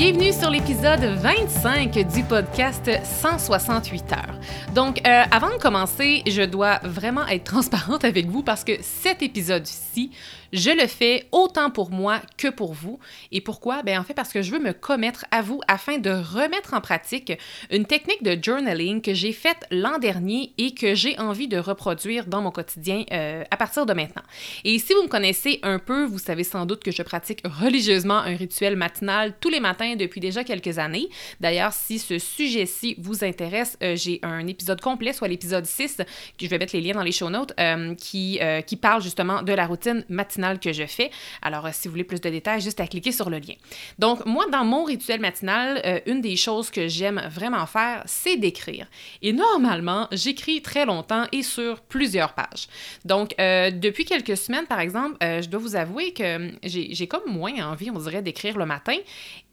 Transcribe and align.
Bienvenue 0.00 0.32
sur 0.32 0.48
l'épisode 0.48 1.04
25 1.20 1.92
du 2.10 2.22
podcast 2.22 2.90
168 3.04 4.12
heures. 4.14 4.40
Donc, 4.74 5.06
euh, 5.06 5.24
avant 5.30 5.50
de 5.50 5.60
commencer, 5.60 6.22
je 6.26 6.40
dois 6.40 6.78
vraiment 6.84 7.26
être 7.26 7.44
transparente 7.52 8.02
avec 8.06 8.24
vous 8.26 8.42
parce 8.42 8.64
que 8.64 8.72
cet 8.80 9.22
épisode-ci, 9.22 10.10
je 10.52 10.70
le 10.70 10.86
fais 10.86 11.26
autant 11.32 11.70
pour 11.70 11.90
moi 11.90 12.20
que 12.36 12.48
pour 12.48 12.72
vous. 12.72 12.98
Et 13.32 13.40
pourquoi? 13.40 13.82
Bien, 13.82 14.00
en 14.00 14.04
fait, 14.04 14.14
parce 14.14 14.32
que 14.32 14.42
je 14.42 14.50
veux 14.50 14.58
me 14.58 14.72
commettre 14.72 15.24
à 15.30 15.42
vous 15.42 15.60
afin 15.68 15.98
de 15.98 16.10
remettre 16.10 16.74
en 16.74 16.80
pratique 16.80 17.32
une 17.70 17.86
technique 17.86 18.22
de 18.22 18.36
journaling 18.40 19.00
que 19.00 19.14
j'ai 19.14 19.32
faite 19.32 19.64
l'an 19.70 19.98
dernier 19.98 20.52
et 20.58 20.74
que 20.74 20.94
j'ai 20.94 21.18
envie 21.18 21.48
de 21.48 21.58
reproduire 21.58 22.26
dans 22.26 22.42
mon 22.42 22.50
quotidien 22.50 23.04
euh, 23.12 23.44
à 23.50 23.56
partir 23.56 23.86
de 23.86 23.92
maintenant. 23.92 24.22
Et 24.64 24.78
si 24.78 24.92
vous 24.94 25.02
me 25.02 25.08
connaissez 25.08 25.60
un 25.62 25.78
peu, 25.78 26.04
vous 26.04 26.18
savez 26.18 26.44
sans 26.44 26.66
doute 26.66 26.82
que 26.82 26.90
je 26.90 27.02
pratique 27.02 27.42
religieusement 27.44 28.18
un 28.18 28.36
rituel 28.36 28.76
matinal 28.76 29.34
tous 29.40 29.50
les 29.50 29.60
matins 29.60 29.96
depuis 29.96 30.20
déjà 30.20 30.44
quelques 30.44 30.78
années. 30.78 31.08
D'ailleurs, 31.40 31.72
si 31.72 31.98
ce 31.98 32.18
sujet-ci 32.18 32.96
vous 32.98 33.24
intéresse, 33.24 33.76
euh, 33.82 33.94
j'ai 33.96 34.18
un 34.22 34.46
épisode 34.46 34.80
complet, 34.80 35.12
soit 35.12 35.28
l'épisode 35.28 35.66
6, 35.66 35.98
que 35.98 36.04
je 36.40 36.46
vais 36.46 36.58
mettre 36.58 36.74
les 36.74 36.82
liens 36.82 36.94
dans 36.94 37.02
les 37.02 37.12
show 37.12 37.30
notes, 37.30 37.52
euh, 37.60 37.94
qui, 37.94 38.40
qui 38.66 38.76
parle 38.76 39.02
justement 39.02 39.42
de 39.42 39.52
la 39.52 39.66
routine 39.66 40.04
matinale 40.08 40.39
que 40.60 40.72
je 40.72 40.86
fais. 40.86 41.10
Alors, 41.42 41.66
euh, 41.66 41.70
si 41.72 41.88
vous 41.88 41.92
voulez 41.92 42.04
plus 42.04 42.20
de 42.20 42.28
détails, 42.28 42.60
juste 42.60 42.80
à 42.80 42.86
cliquer 42.86 43.12
sur 43.12 43.30
le 43.30 43.38
lien. 43.38 43.54
Donc, 43.98 44.24
moi, 44.26 44.46
dans 44.50 44.64
mon 44.64 44.84
rituel 44.84 45.20
matinal, 45.20 45.80
euh, 45.84 46.00
une 46.06 46.20
des 46.20 46.36
choses 46.36 46.70
que 46.70 46.88
j'aime 46.88 47.22
vraiment 47.30 47.66
faire, 47.66 48.02
c'est 48.06 48.36
d'écrire. 48.36 48.86
Et 49.22 49.32
normalement, 49.32 50.08
j'écris 50.12 50.62
très 50.62 50.86
longtemps 50.86 51.26
et 51.32 51.42
sur 51.42 51.80
plusieurs 51.80 52.34
pages. 52.34 52.68
Donc, 53.04 53.34
euh, 53.38 53.70
depuis 53.70 54.04
quelques 54.04 54.36
semaines, 54.36 54.66
par 54.66 54.80
exemple, 54.80 55.16
je 55.20 55.48
dois 55.48 55.60
vous 55.60 55.76
avouer 55.76 56.12
que 56.12 56.52
j'ai 56.62 57.06
comme 57.06 57.30
moins 57.32 57.52
envie, 57.70 57.90
on 57.90 57.98
dirait, 57.98 58.22
d'écrire 58.22 58.56
le 58.56 58.66
matin 58.66 58.96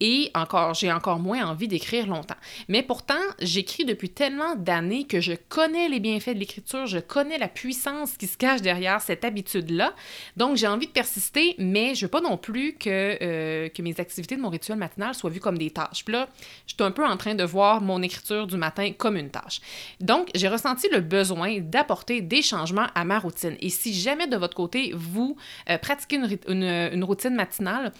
et 0.00 0.30
encore, 0.34 0.74
j'ai 0.74 0.92
encore 0.92 1.18
moins 1.18 1.46
envie 1.46 1.68
d'écrire 1.68 2.06
longtemps. 2.06 2.36
Mais 2.68 2.82
pourtant, 2.82 3.14
j'écris 3.40 3.84
depuis 3.84 4.10
tellement 4.10 4.54
d'années 4.54 5.04
que 5.04 5.20
je 5.20 5.32
connais 5.48 5.88
les 5.88 6.00
bienfaits 6.00 6.34
de 6.34 6.38
l'écriture, 6.38 6.86
je 6.86 6.98
connais 6.98 7.38
la 7.38 7.48
puissance 7.48 8.16
qui 8.16 8.26
se 8.26 8.36
cache 8.36 8.62
derrière 8.62 9.00
cette 9.00 9.24
habitude-là. 9.24 9.94
Donc, 10.36 10.56
j'ai 10.56 10.66
envie 10.66 10.77
envie 10.78 10.86
de 10.86 10.92
persister, 10.92 11.56
mais 11.58 11.94
je 11.94 12.06
veux 12.06 12.10
pas 12.10 12.20
non 12.20 12.36
plus 12.36 12.74
que, 12.74 13.18
euh, 13.20 13.68
que 13.68 13.82
mes 13.82 13.98
activités 13.98 14.36
de 14.36 14.40
mon 14.40 14.48
rituel 14.48 14.78
matinal 14.78 15.12
soient 15.14 15.28
vues 15.30 15.40
comme 15.40 15.58
des 15.58 15.70
tâches. 15.70 16.04
Puis 16.04 16.12
là, 16.12 16.28
je 16.66 16.74
suis 16.74 16.84
un 16.84 16.92
peu 16.92 17.04
en 17.04 17.16
train 17.16 17.34
de 17.34 17.42
voir 17.42 17.80
mon 17.80 18.00
écriture 18.00 18.46
du 18.46 18.56
matin 18.56 18.92
comme 18.96 19.16
une 19.16 19.30
tâche. 19.30 19.60
Donc, 20.00 20.28
j'ai 20.34 20.48
ressenti 20.48 20.88
le 20.90 21.00
besoin 21.00 21.58
d'apporter 21.58 22.20
des 22.20 22.42
changements 22.42 22.86
à 22.94 23.04
ma 23.04 23.18
routine. 23.18 23.56
Et 23.60 23.70
si 23.70 23.92
jamais 23.92 24.28
de 24.28 24.36
votre 24.36 24.54
côté, 24.54 24.92
vous 24.94 25.36
euh, 25.68 25.78
pratiquez 25.78 26.20
une 26.46 27.04
routine 27.04 27.34
matinale, 27.34 27.92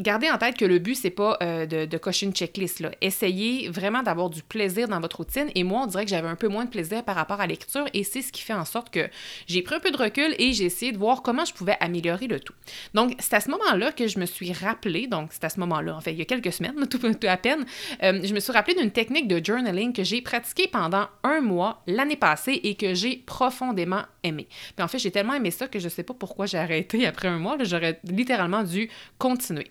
gardez 0.00 0.30
en 0.30 0.38
tête 0.38 0.56
que 0.56 0.64
le 0.64 0.78
but, 0.78 0.94
c'est 0.94 1.10
pas 1.10 1.36
euh, 1.42 1.66
de, 1.66 1.98
cocher 1.98 2.26
une 2.26 2.32
checklist. 2.32 2.80
Là. 2.80 2.90
Essayez 3.00 3.68
vraiment 3.68 4.02
d'avoir 4.02 4.30
du 4.30 4.42
plaisir 4.42 4.88
dans 4.88 5.00
votre 5.00 5.18
routine. 5.18 5.50
Et 5.54 5.64
moi, 5.64 5.82
on 5.82 5.86
dirait 5.86 6.04
que 6.04 6.10
j'avais 6.10 6.28
un 6.28 6.36
peu 6.36 6.48
moins 6.48 6.64
de 6.64 6.70
plaisir 6.70 7.04
par 7.04 7.14
rapport 7.14 7.40
à 7.40 7.46
l'écriture. 7.46 7.86
Et 7.94 8.04
c'est 8.04 8.22
ce 8.22 8.32
qui 8.32 8.42
fait 8.42 8.54
en 8.54 8.64
sorte 8.64 8.90
que 8.90 9.08
j'ai 9.46 9.62
pris 9.62 9.76
un 9.76 9.80
peu 9.80 9.90
de 9.90 9.96
recul 9.96 10.34
et 10.38 10.52
j'ai 10.52 10.64
essayé 10.64 10.92
de 10.92 10.98
voir 10.98 11.22
comment 11.22 11.44
je 11.44 11.52
pouvais 11.52 11.76
améliorer 11.80 12.26
le 12.26 12.40
tout. 12.40 12.54
Donc, 12.94 13.14
c'est 13.18 13.34
à 13.34 13.40
ce 13.40 13.50
moment-là 13.50 13.92
que 13.92 14.08
je 14.08 14.18
me 14.18 14.26
suis 14.26 14.52
rappelé, 14.52 15.06
donc 15.06 15.30
c'est 15.32 15.44
à 15.44 15.48
ce 15.48 15.60
moment-là, 15.60 15.96
en 15.96 16.00
fait, 16.00 16.12
il 16.12 16.18
y 16.18 16.22
a 16.22 16.26
quelques 16.26 16.52
semaines, 16.52 16.86
tout, 16.90 17.00
à 17.26 17.36
peine, 17.36 17.64
euh, 18.02 18.20
je 18.22 18.34
me 18.34 18.40
suis 18.40 18.52
rappelé 18.52 18.74
d'une 18.74 18.90
technique 18.90 19.28
de 19.28 19.44
journaling 19.44 19.92
que 19.92 20.04
j'ai 20.04 20.22
pratiquée 20.22 20.68
pendant 20.68 21.06
un 21.22 21.40
mois 21.40 21.82
l'année 21.86 22.16
passée 22.16 22.60
et 22.64 22.74
que 22.74 22.94
j'ai 22.94 23.16
profondément 23.16 24.02
aimé. 24.22 24.48
Puis 24.76 24.82
en 24.82 24.88
fait, 24.88 24.98
j'ai 24.98 25.10
tellement 25.10 25.34
aimé 25.34 25.50
ça 25.50 25.68
que 25.68 25.78
je 25.78 25.88
sais 25.88 26.02
pas 26.02 26.14
pourquoi 26.14 26.46
j'ai 26.46 26.58
arrêté 26.58 27.06
après 27.06 27.28
un 27.28 27.38
mois. 27.38 27.56
J'aurais 27.62 28.00
littéralement 28.04 28.62
dû 28.62 28.90
continuer. 29.18 29.70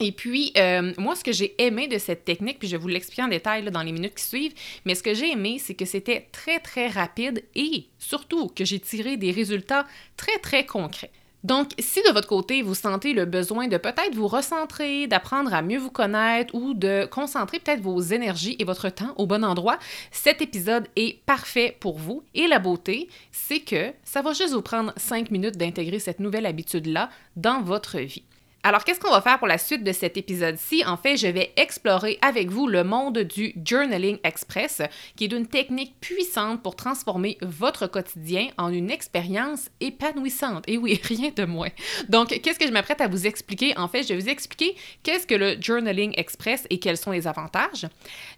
Et 0.00 0.12
puis, 0.12 0.52
euh, 0.56 0.92
moi, 0.96 1.16
ce 1.16 1.24
que 1.24 1.32
j'ai 1.32 1.54
aimé 1.62 1.88
de 1.88 1.98
cette 1.98 2.24
technique, 2.24 2.58
puis 2.58 2.68
je 2.68 2.76
vais 2.76 2.82
vous 2.82 2.88
l'expliquer 2.88 3.22
en 3.22 3.28
détail 3.28 3.68
dans 3.70 3.82
les 3.82 3.92
minutes 3.92 4.14
qui 4.14 4.24
suivent, 4.24 4.54
mais 4.84 4.94
ce 4.94 5.02
que 5.02 5.12
j'ai 5.12 5.32
aimé, 5.32 5.58
c'est 5.58 5.74
que 5.74 5.84
c'était 5.84 6.28
très, 6.30 6.60
très 6.60 6.88
rapide 6.88 7.42
et 7.56 7.86
surtout 7.98 8.48
que 8.48 8.64
j'ai 8.64 8.78
tiré 8.78 9.16
des 9.16 9.32
résultats 9.32 9.86
très, 10.16 10.38
très 10.38 10.64
concrets. 10.66 11.10
Donc, 11.44 11.70
si 11.78 12.02
de 12.02 12.12
votre 12.12 12.26
côté, 12.26 12.62
vous 12.62 12.74
sentez 12.74 13.12
le 13.12 13.24
besoin 13.24 13.68
de 13.68 13.76
peut-être 13.76 14.14
vous 14.14 14.26
recentrer, 14.26 15.06
d'apprendre 15.06 15.54
à 15.54 15.62
mieux 15.62 15.78
vous 15.78 15.90
connaître 15.90 16.52
ou 16.54 16.74
de 16.74 17.06
concentrer 17.06 17.60
peut-être 17.60 17.80
vos 17.80 18.00
énergies 18.00 18.56
et 18.58 18.64
votre 18.64 18.88
temps 18.88 19.14
au 19.16 19.26
bon 19.26 19.44
endroit, 19.44 19.78
cet 20.10 20.42
épisode 20.42 20.88
est 20.96 21.22
parfait 21.26 21.76
pour 21.78 21.96
vous. 21.96 22.24
Et 22.34 22.48
la 22.48 22.58
beauté, 22.58 23.08
c'est 23.30 23.60
que 23.60 23.92
ça 24.02 24.20
va 24.20 24.32
juste 24.32 24.52
vous 24.52 24.62
prendre 24.62 24.92
cinq 24.96 25.30
minutes 25.30 25.56
d'intégrer 25.56 26.00
cette 26.00 26.18
nouvelle 26.18 26.46
habitude-là 26.46 27.08
dans 27.36 27.62
votre 27.62 27.98
vie. 27.98 28.24
Alors, 28.64 28.82
qu'est-ce 28.82 28.98
qu'on 28.98 29.12
va 29.12 29.20
faire 29.20 29.38
pour 29.38 29.46
la 29.46 29.56
suite 29.56 29.84
de 29.84 29.92
cet 29.92 30.16
épisode-ci? 30.16 30.82
En 30.84 30.96
fait, 30.96 31.16
je 31.16 31.28
vais 31.28 31.52
explorer 31.56 32.18
avec 32.22 32.50
vous 32.50 32.66
le 32.66 32.82
monde 32.82 33.18
du 33.18 33.54
Journaling 33.64 34.18
Express, 34.24 34.82
qui 35.14 35.24
est 35.24 35.32
une 35.32 35.46
technique 35.46 35.94
puissante 36.00 36.60
pour 36.60 36.74
transformer 36.74 37.38
votre 37.40 37.86
quotidien 37.86 38.48
en 38.58 38.72
une 38.72 38.90
expérience 38.90 39.70
épanouissante. 39.80 40.64
Et 40.66 40.76
oui, 40.76 41.00
rien 41.04 41.30
de 41.36 41.44
moins. 41.44 41.68
Donc, 42.08 42.30
qu'est-ce 42.42 42.58
que 42.58 42.66
je 42.66 42.72
m'apprête 42.72 43.00
à 43.00 43.06
vous 43.06 43.28
expliquer? 43.28 43.78
En 43.78 43.86
fait, 43.86 44.02
je 44.02 44.08
vais 44.08 44.20
vous 44.20 44.28
expliquer 44.28 44.74
qu'est-ce 45.04 45.28
que 45.28 45.36
le 45.36 45.56
Journaling 45.60 46.12
Express 46.16 46.66
et 46.68 46.80
quels 46.80 46.96
sont 46.96 47.12
les 47.12 47.28
avantages. 47.28 47.86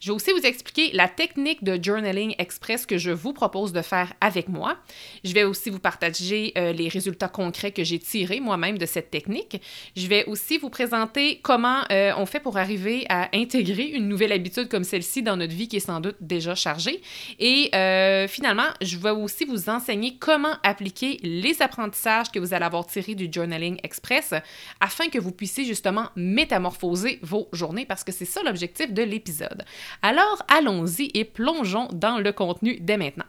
Je 0.00 0.08
vais 0.08 0.14
aussi 0.14 0.32
vous 0.32 0.46
expliquer 0.46 0.90
la 0.92 1.08
technique 1.08 1.64
de 1.64 1.82
Journaling 1.82 2.34
Express 2.36 2.84
que 2.84 2.98
je 2.98 3.10
vous 3.10 3.32
propose 3.32 3.72
de 3.72 3.80
faire 3.80 4.12
avec 4.20 4.50
moi. 4.50 4.76
Je 5.24 5.32
vais 5.32 5.44
aussi 5.44 5.70
vous 5.70 5.78
partager 5.78 6.52
euh, 6.58 6.72
les 6.74 6.88
résultats 6.88 7.28
concrets 7.28 7.72
que 7.72 7.84
j'ai 7.84 7.98
tirés 7.98 8.40
moi-même 8.40 8.76
de 8.76 8.84
cette 8.86 9.10
technique. 9.10 9.62
Vais 10.10 10.24
aussi 10.26 10.58
vous 10.58 10.70
présenter 10.70 11.38
comment 11.40 11.82
euh, 11.92 12.12
on 12.16 12.26
fait 12.26 12.40
pour 12.40 12.58
arriver 12.58 13.06
à 13.08 13.28
intégrer 13.32 13.84
une 13.84 14.08
nouvelle 14.08 14.32
habitude 14.32 14.68
comme 14.68 14.82
celle-ci 14.82 15.22
dans 15.22 15.36
notre 15.36 15.54
vie 15.54 15.68
qui 15.68 15.76
est 15.76 15.80
sans 15.80 16.00
doute 16.00 16.16
déjà 16.20 16.56
chargée. 16.56 17.00
Et 17.38 17.70
euh, 17.74 18.26
finalement, 18.26 18.70
je 18.82 18.96
vais 18.98 19.10
aussi 19.10 19.44
vous 19.44 19.70
enseigner 19.70 20.16
comment 20.18 20.54
appliquer 20.64 21.20
les 21.22 21.62
apprentissages 21.62 22.32
que 22.32 22.40
vous 22.40 22.52
allez 22.52 22.64
avoir 22.64 22.86
tirés 22.86 23.14
du 23.14 23.28
Journaling 23.30 23.78
Express 23.84 24.34
afin 24.80 25.08
que 25.08 25.18
vous 25.18 25.30
puissiez 25.30 25.64
justement 25.64 26.06
métamorphoser 26.16 27.20
vos 27.22 27.48
journées 27.52 27.86
parce 27.86 28.02
que 28.02 28.10
c'est 28.10 28.24
ça 28.24 28.42
l'objectif 28.42 28.92
de 28.92 29.02
l'épisode. 29.02 29.64
Alors, 30.02 30.42
allons-y 30.48 31.10
et 31.14 31.24
plongeons 31.24 31.88
dans 31.92 32.18
le 32.18 32.32
contenu 32.32 32.78
dès 32.80 32.96
maintenant. 32.96 33.26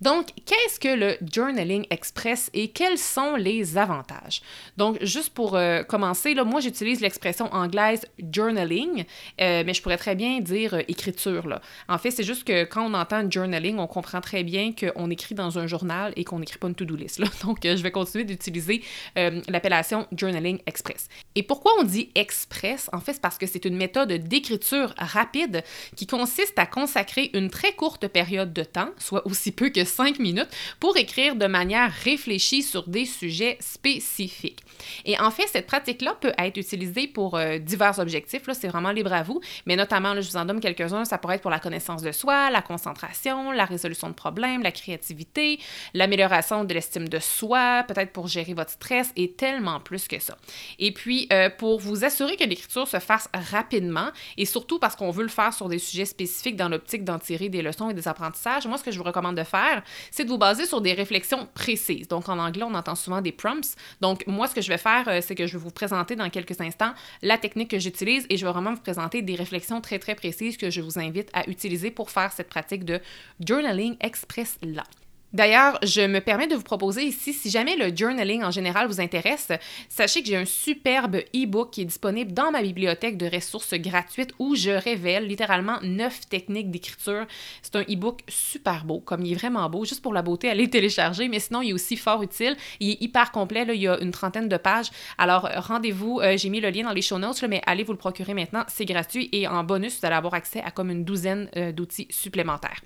Donc, 0.00 0.28
qu'est-ce 0.46 0.80
que 0.80 0.88
le 0.88 1.18
Journaling 1.30 1.84
Express 1.90 2.50
et 2.54 2.68
quels 2.68 2.96
sont 2.96 3.36
les 3.36 3.76
avantages? 3.76 4.40
Donc, 4.78 4.96
juste 5.02 5.34
pour 5.34 5.56
euh, 5.56 5.82
commencer, 5.82 6.32
là, 6.32 6.44
moi, 6.44 6.60
j'utilise 6.60 7.02
l'expression 7.02 7.52
anglaise 7.52 8.06
journaling, 8.32 9.04
euh, 9.40 9.62
mais 9.66 9.74
je 9.74 9.82
pourrais 9.82 9.98
très 9.98 10.14
bien 10.14 10.40
dire 10.40 10.72
euh, 10.72 10.80
écriture. 10.88 11.46
Là. 11.46 11.60
En 11.86 11.98
fait, 11.98 12.12
c'est 12.12 12.24
juste 12.24 12.44
que 12.44 12.64
quand 12.64 12.90
on 12.90 12.94
entend 12.94 13.30
journaling, 13.30 13.78
on 13.78 13.86
comprend 13.86 14.22
très 14.22 14.42
bien 14.42 14.72
qu'on 14.72 15.10
écrit 15.10 15.34
dans 15.34 15.58
un 15.58 15.66
journal 15.66 16.14
et 16.16 16.24
qu'on 16.24 16.38
n'écrit 16.38 16.58
pas 16.58 16.68
une 16.68 16.74
to-do 16.74 16.96
list. 16.96 17.20
Donc, 17.44 17.58
je 17.62 17.82
vais 17.82 17.90
continuer 17.90 18.24
d'utiliser 18.24 18.82
l'appellation 19.16 20.06
Journaling 20.16 20.60
Express. 20.66 21.08
Et 21.34 21.42
pourquoi 21.42 21.72
on 21.78 21.82
dit 21.82 22.10
express? 22.14 22.88
En 22.92 23.00
fait, 23.00 23.14
c'est 23.14 23.22
parce 23.22 23.38
que 23.38 23.46
c'est 23.46 23.64
une 23.64 23.76
méthode 23.76 24.12
d'écriture 24.12 24.94
rapide 24.96 25.62
qui 25.96 26.06
consiste 26.06 26.58
à 26.58 26.66
consacrer 26.66 27.30
une 27.34 27.50
très 27.50 27.72
courte 27.72 28.08
période 28.08 28.52
de 28.52 28.64
temps, 28.64 28.90
soit 28.98 29.26
aussi 29.26 29.52
peu 29.52 29.68
que 29.68 29.84
5 29.90 30.18
minutes 30.18 30.48
pour 30.78 30.96
écrire 30.96 31.36
de 31.36 31.46
manière 31.46 31.92
réfléchie 32.04 32.62
sur 32.62 32.88
des 32.88 33.04
sujets 33.04 33.58
spécifiques. 33.60 34.60
Et 35.04 35.18
en 35.20 35.30
fait, 35.30 35.46
cette 35.48 35.66
pratique-là 35.66 36.16
peut 36.20 36.32
être 36.38 36.56
utilisée 36.56 37.06
pour 37.06 37.36
euh, 37.36 37.58
divers 37.58 37.98
objectifs, 37.98 38.46
là, 38.46 38.54
c'est 38.54 38.68
vraiment 38.68 38.92
libre 38.92 39.12
à 39.12 39.22
vous, 39.22 39.40
mais 39.66 39.76
notamment, 39.76 40.14
je 40.20 40.28
vous 40.28 40.36
en 40.36 40.44
donne 40.44 40.60
quelques-uns, 40.60 41.04
ça 41.04 41.18
pourrait 41.18 41.36
être 41.36 41.42
pour 41.42 41.50
la 41.50 41.60
connaissance 41.60 42.02
de 42.02 42.12
soi, 42.12 42.50
la 42.50 42.62
concentration, 42.62 43.52
la 43.52 43.64
résolution 43.64 44.08
de 44.08 44.14
problèmes, 44.14 44.62
la 44.62 44.72
créativité, 44.72 45.58
l'amélioration 45.94 46.64
de 46.64 46.72
l'estime 46.72 47.08
de 47.08 47.18
soi, 47.18 47.84
peut-être 47.86 48.12
pour 48.12 48.28
gérer 48.28 48.54
votre 48.54 48.70
stress 48.70 49.12
et 49.16 49.32
tellement 49.32 49.80
plus 49.80 50.08
que 50.08 50.18
ça. 50.18 50.36
Et 50.78 50.92
puis, 50.92 51.28
euh, 51.32 51.50
pour 51.50 51.80
vous 51.80 52.04
assurer 52.04 52.36
que 52.36 52.44
l'écriture 52.44 52.88
se 52.88 52.98
fasse 52.98 53.28
rapidement 53.50 54.08
et 54.36 54.44
surtout 54.44 54.78
parce 54.78 54.96
qu'on 54.96 55.10
veut 55.10 55.22
le 55.22 55.28
faire 55.28 55.52
sur 55.52 55.68
des 55.68 55.78
sujets 55.78 56.04
spécifiques 56.04 56.56
dans 56.56 56.68
l'optique 56.68 57.04
d'en 57.04 57.18
tirer 57.18 57.48
des 57.48 57.62
leçons 57.62 57.90
et 57.90 57.94
des 57.94 58.08
apprentissages, 58.08 58.66
moi, 58.66 58.78
ce 58.78 58.84
que 58.84 58.90
je 58.90 58.98
vous 58.98 59.04
recommande 59.04 59.36
de 59.36 59.44
faire, 59.44 59.79
c'est 60.10 60.24
de 60.24 60.28
vous 60.28 60.38
baser 60.38 60.66
sur 60.66 60.80
des 60.80 60.92
réflexions 60.92 61.48
précises. 61.54 62.08
Donc, 62.08 62.28
en 62.28 62.38
anglais, 62.38 62.64
on 62.64 62.74
entend 62.74 62.94
souvent 62.94 63.20
des 63.20 63.32
prompts. 63.32 63.74
Donc, 64.00 64.26
moi, 64.26 64.46
ce 64.46 64.54
que 64.54 64.60
je 64.60 64.68
vais 64.68 64.78
faire, 64.78 65.08
euh, 65.08 65.20
c'est 65.22 65.34
que 65.34 65.46
je 65.46 65.56
vais 65.56 65.62
vous 65.62 65.70
présenter 65.70 66.16
dans 66.16 66.28
quelques 66.30 66.60
instants 66.60 66.92
la 67.22 67.38
technique 67.38 67.70
que 67.70 67.78
j'utilise 67.78 68.26
et 68.28 68.36
je 68.36 68.46
vais 68.46 68.52
vraiment 68.52 68.74
vous 68.74 68.80
présenter 68.80 69.22
des 69.22 69.34
réflexions 69.34 69.80
très, 69.80 69.98
très 69.98 70.14
précises 70.14 70.56
que 70.56 70.70
je 70.70 70.80
vous 70.80 70.98
invite 70.98 71.30
à 71.32 71.48
utiliser 71.48 71.90
pour 71.90 72.10
faire 72.10 72.32
cette 72.32 72.48
pratique 72.48 72.84
de 72.84 73.00
journaling 73.40 73.96
express-là. 74.00 74.84
D'ailleurs, 75.32 75.78
je 75.84 76.00
me 76.00 76.20
permets 76.20 76.48
de 76.48 76.56
vous 76.56 76.62
proposer 76.62 77.04
ici, 77.04 77.32
si 77.32 77.50
jamais 77.50 77.76
le 77.76 77.94
journaling 77.94 78.42
en 78.42 78.50
général 78.50 78.88
vous 78.88 79.00
intéresse, 79.00 79.52
sachez 79.88 80.22
que 80.22 80.28
j'ai 80.28 80.36
un 80.36 80.44
superbe 80.44 81.18
e-book 81.34 81.70
qui 81.70 81.82
est 81.82 81.84
disponible 81.84 82.32
dans 82.32 82.50
ma 82.50 82.62
bibliothèque 82.62 83.16
de 83.16 83.30
ressources 83.32 83.74
gratuites 83.74 84.32
où 84.40 84.56
je 84.56 84.70
révèle 84.70 85.26
littéralement 85.26 85.78
neuf 85.82 86.28
techniques 86.28 86.72
d'écriture. 86.72 87.26
C'est 87.62 87.76
un 87.76 87.82
e-book 87.82 88.22
super 88.28 88.84
beau, 88.84 88.98
comme 88.98 89.24
il 89.24 89.32
est 89.32 89.36
vraiment 89.36 89.70
beau, 89.70 89.84
juste 89.84 90.02
pour 90.02 90.12
la 90.12 90.22
beauté, 90.22 90.50
allez 90.50 90.64
le 90.64 90.70
télécharger, 90.70 91.28
mais 91.28 91.38
sinon 91.38 91.62
il 91.62 91.70
est 91.70 91.74
aussi 91.74 91.96
fort 91.96 92.22
utile. 92.22 92.56
Il 92.80 92.90
est 92.90 93.00
hyper 93.00 93.30
complet, 93.30 93.64
il 93.68 93.80
y 93.80 93.86
a 93.86 94.00
une 94.00 94.10
trentaine 94.10 94.48
de 94.48 94.56
pages. 94.56 94.90
Alors 95.16 95.48
rendez-vous, 95.54 96.18
euh, 96.20 96.36
j'ai 96.36 96.48
mis 96.48 96.60
le 96.60 96.70
lien 96.70 96.82
dans 96.82 96.92
les 96.92 97.02
show 97.02 97.18
notes, 97.18 97.42
mais 97.44 97.62
allez 97.66 97.84
vous 97.84 97.92
le 97.92 97.98
procurer 97.98 98.34
maintenant, 98.34 98.64
c'est 98.66 98.84
gratuit 98.84 99.28
et 99.30 99.46
en 99.46 99.62
bonus, 99.62 100.00
vous 100.00 100.06
allez 100.06 100.16
avoir 100.16 100.34
accès 100.34 100.60
à 100.60 100.72
comme 100.72 100.90
une 100.90 101.04
douzaine 101.04 101.48
euh, 101.56 101.70
d'outils 101.70 102.08
supplémentaires. 102.10 102.80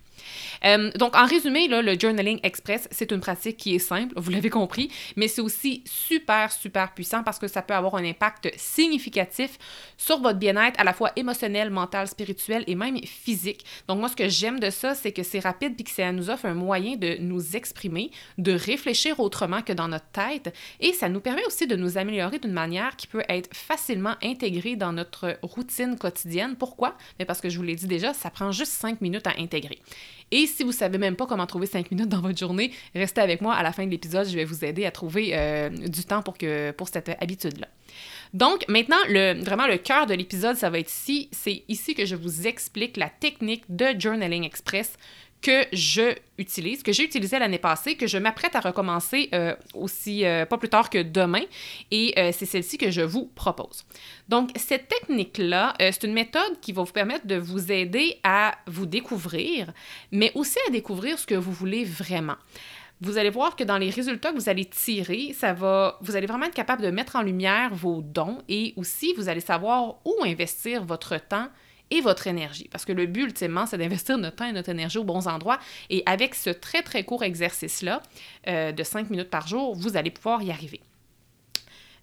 Euh, 0.65 0.91
donc, 0.93 1.17
en 1.17 1.27
résumé, 1.27 1.69
là, 1.69 1.83
le 1.83 1.99
journaling 1.99 2.41
express, 2.43 2.89
c'est 2.91 3.13
une 3.13 3.21
pratique 3.21 3.57
qui 3.57 3.75
est 3.75 3.79
simple, 3.79 4.15
vous 4.17 4.31
l'avez 4.31 4.51
compris, 4.51 4.91
mais 5.17 5.29
c'est 5.29 5.41
aussi 5.41 5.83
super, 5.87 6.53
super 6.53 6.93
puissant 6.95 7.23
parce 7.23 7.39
que 7.39 7.49
ça 7.49 7.63
peut 7.63 7.75
avoir 7.75 7.97
un 7.97 8.05
impact 8.05 8.53
significatif 8.57 9.59
sur 9.97 10.21
votre 10.21 10.39
bien-être 10.39 10.79
à 10.81 10.85
la 10.85 10.93
fois 10.93 11.13
émotionnel, 11.17 11.71
mental, 11.71 12.09
spirituel 12.09 12.65
et 12.67 12.75
même 12.75 12.99
physique. 13.05 13.65
Donc, 13.89 13.99
moi, 13.99 14.09
ce 14.09 14.17
que 14.17 14.29
j'aime 14.29 14.61
de 14.61 14.71
ça, 14.71 14.95
c'est 14.95 15.13
que 15.13 15.23
c'est 15.23 15.41
rapide 15.41 15.75
puis 15.75 15.85
que 15.85 15.91
ça 15.91 16.13
nous 16.13 16.31
offre 16.31 16.47
un 16.47 16.55
moyen 16.55 16.97
de 16.97 17.17
nous 17.21 17.57
exprimer, 17.57 18.11
de 18.39 18.53
réfléchir 18.53 19.21
autrement 19.21 19.63
que 19.63 19.73
dans 19.73 19.89
notre 19.89 20.09
tête 20.13 20.55
et 20.81 20.93
ça 20.93 21.09
nous 21.09 21.21
permet 21.21 21.45
aussi 21.47 21.67
de 21.67 21.77
nous 21.77 21.99
améliorer 21.99 22.39
d'une 22.39 22.53
manière 22.53 22.97
qui 22.97 23.07
peut 23.07 23.25
être 23.29 23.55
facilement 23.55 24.15
intégrée 24.23 24.77
dans 24.77 24.93
notre 24.93 25.39
routine 25.43 25.97
quotidienne. 25.99 26.57
Pourquoi? 26.57 26.97
Mais 27.19 27.25
parce 27.25 27.41
que 27.41 27.49
je 27.49 27.57
vous 27.57 27.63
l'ai 27.63 27.77
dit 27.77 27.87
déjà, 27.87 28.15
ça 28.15 28.31
prend 28.31 28.53
juste 28.53 28.73
cinq 28.73 29.01
minutes 29.01 29.27
à 29.27 29.35
intégrer. 29.39 29.79
Et 30.31 30.47
si 30.47 30.65
vous 30.65 30.73
savez 30.73 30.99
même 30.99 31.17
pas 31.17 31.27
comment 31.27 31.47
trouver 31.47 31.67
5 31.67 31.91
minutes 31.91 32.09
dans 32.09 32.21
votre 32.21 32.39
journée, 32.39 32.73
restez 32.95 33.21
avec 33.21 33.41
moi 33.41 33.55
à 33.55 33.63
la 33.63 33.73
fin 33.73 33.85
de 33.85 33.91
l'épisode, 33.91 34.27
je 34.29 34.35
vais 34.35 34.45
vous 34.45 34.65
aider 34.65 34.85
à 34.85 34.91
trouver 34.91 35.31
euh, 35.33 35.69
du 35.71 36.05
temps 36.05 36.23
pour, 36.23 36.37
cette 36.89 37.09
habitude-là. 37.21 37.69
Donc 38.33 38.65
maintenant, 38.69 38.97
vraiment 39.07 39.67
le 39.67 39.77
cœur 39.77 40.07
de 40.07 40.15
l'épisode, 40.15 40.57
ça 40.57 40.71
va 40.71 40.79
être 40.79 40.91
ici. 40.91 41.29
C'est 41.31 41.63
ici 41.69 41.95
que 41.95 42.05
je 42.05 42.17
vous 42.17 42.47
explique 42.47 42.97
la 42.97 43.09
technique 43.09 43.65
de 43.69 43.87
Journaling 43.99 44.45
Express 44.45 44.97
que 45.45 45.67
je 45.75 46.15
utilise, 46.39 46.83
que 46.83 46.91
j'ai 46.91 47.05
utilisé 47.05 47.39
l'année 47.39 47.59
passée, 47.59 47.97
que 47.97 48.07
je 48.07 48.17
m'apprête 48.17 48.57
à 48.57 48.61
recommencer 48.61 49.29
euh, 49.35 49.55
aussi 49.75 50.25
euh, 50.25 50.47
pas 50.47 50.57
plus 50.57 50.71
tard 50.71 50.89
que 50.89 51.03
demain, 51.03 51.43
et 51.91 52.15
euh, 52.19 52.31
c'est 52.33 52.47
celle-ci 52.47 52.79
que 52.79 52.91
je 52.91 53.03
vous 53.03 53.27
propose. 53.35 53.85
Donc, 54.27 54.51
cette 54.57 54.89
technique-là, 54.89 55.75
c'est 55.79 56.05
une 56.05 56.15
méthode 56.15 56.59
qui 56.63 56.73
va 56.73 56.83
vous 56.83 56.93
permettre 56.93 57.27
de 57.27 57.37
vous 57.37 57.71
aider 57.71 58.19
à 58.23 58.55
vous 58.67 58.87
découvrir, 58.87 59.73
mais 60.11 60.33
aussi 60.35 60.59
à 60.67 60.71
découvrir 60.71 61.19
ce 61.19 61.27
que 61.27 61.35
vous 61.35 61.53
voulez 61.53 61.85
vraiment 61.85 62.37
vous 63.01 63.19
allez 63.19 63.29
voir 63.29 63.55
que 63.55 63.65
dans 63.65 63.77
les 63.77 63.91
résultats 63.91 64.31
que 64.31 64.37
vous 64.37 64.49
allez 64.49 64.65
tirer, 64.65 65.35
ça 65.37 65.53
va, 65.53 65.99
vous 66.01 66.17
allez 66.17 66.27
vraiment 66.27 66.47
être 66.47 66.55
capable 66.55 66.81
de 66.81 66.91
mettre 66.91 67.17
en 67.17 67.23
lumière 67.23 67.75
vos 67.75 68.01
dons 68.01 68.39
et 68.49 68.73
aussi 68.77 69.13
vous 69.15 69.29
allez 69.29 69.41
savoir 69.41 69.97
où 70.07 70.15
investir 70.25 70.85
votre 70.85 71.19
temps 71.19 71.49
et 71.91 72.01
votre 72.01 72.27
énergie. 72.27 72.69
Parce 72.71 72.85
que 72.85 72.93
le 72.93 73.07
but, 73.07 73.25
ultimement, 73.25 73.67
c'est 73.67 73.79
d'investir 73.79 74.19
notre 74.19 74.37
temps 74.37 74.47
et 74.47 74.53
notre 74.53 74.71
énergie 74.71 74.99
aux 74.99 75.05
bons 75.05 75.29
endroits. 75.29 75.59
Et 75.91 76.03
avec 76.07 76.35
ce 76.35 76.51
très, 76.51 76.83
très 76.83 77.05
court 77.05 77.23
exercice-là, 77.23 78.03
euh, 78.49 78.73
de 78.73 78.83
5 78.83 79.11
minutes 79.11 79.31
par 79.31 79.47
jour, 79.47 79.75
vous 79.75 79.97
allez 79.97 80.11
pouvoir 80.11 80.43
y 80.43 80.51
arriver. 80.51 80.81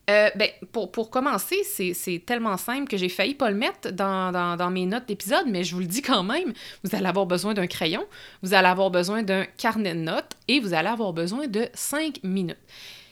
Euh, 0.10 0.30
ben, 0.36 0.50
pour, 0.72 1.10
commencer, 1.10 1.64
c'est 1.64 2.24
tellement 2.26 2.58
simple 2.58 2.88
que 2.90 2.98
j'ai 2.98 3.08
failli 3.08 3.36
pas 3.36 3.50
le 3.50 3.56
mettre 3.56 3.92
dans, 3.92 4.32
dans, 4.32 4.58
dans 4.58 4.72
mes 4.72 4.86
notes 4.86 5.08
d'épisode, 5.08 5.46
mais 5.48 5.64
je 5.64 5.74
vous 5.76 5.82
le 5.82 5.88
dis 5.88 6.02
quand 6.02 6.24
même, 6.24 6.54
vous 6.84 6.96
allez 6.96 7.06
avoir 7.06 7.26
besoin 7.28 7.54
d'un 7.54 7.68
crayon, 7.68 8.04
vous 8.42 8.54
allez 8.54 8.68
avoir 8.68 8.90
besoin 8.90 9.24
d'un 9.24 9.46
carnet 9.46 9.94
de 9.94 10.00
notes 10.00 10.34
et 10.48 10.60
vous 10.60 10.74
allez 10.74 10.90
avoir 10.90 11.14
besoin 11.14 11.48
de 11.48 11.68
5 11.74 12.24
minutes. 12.24 12.58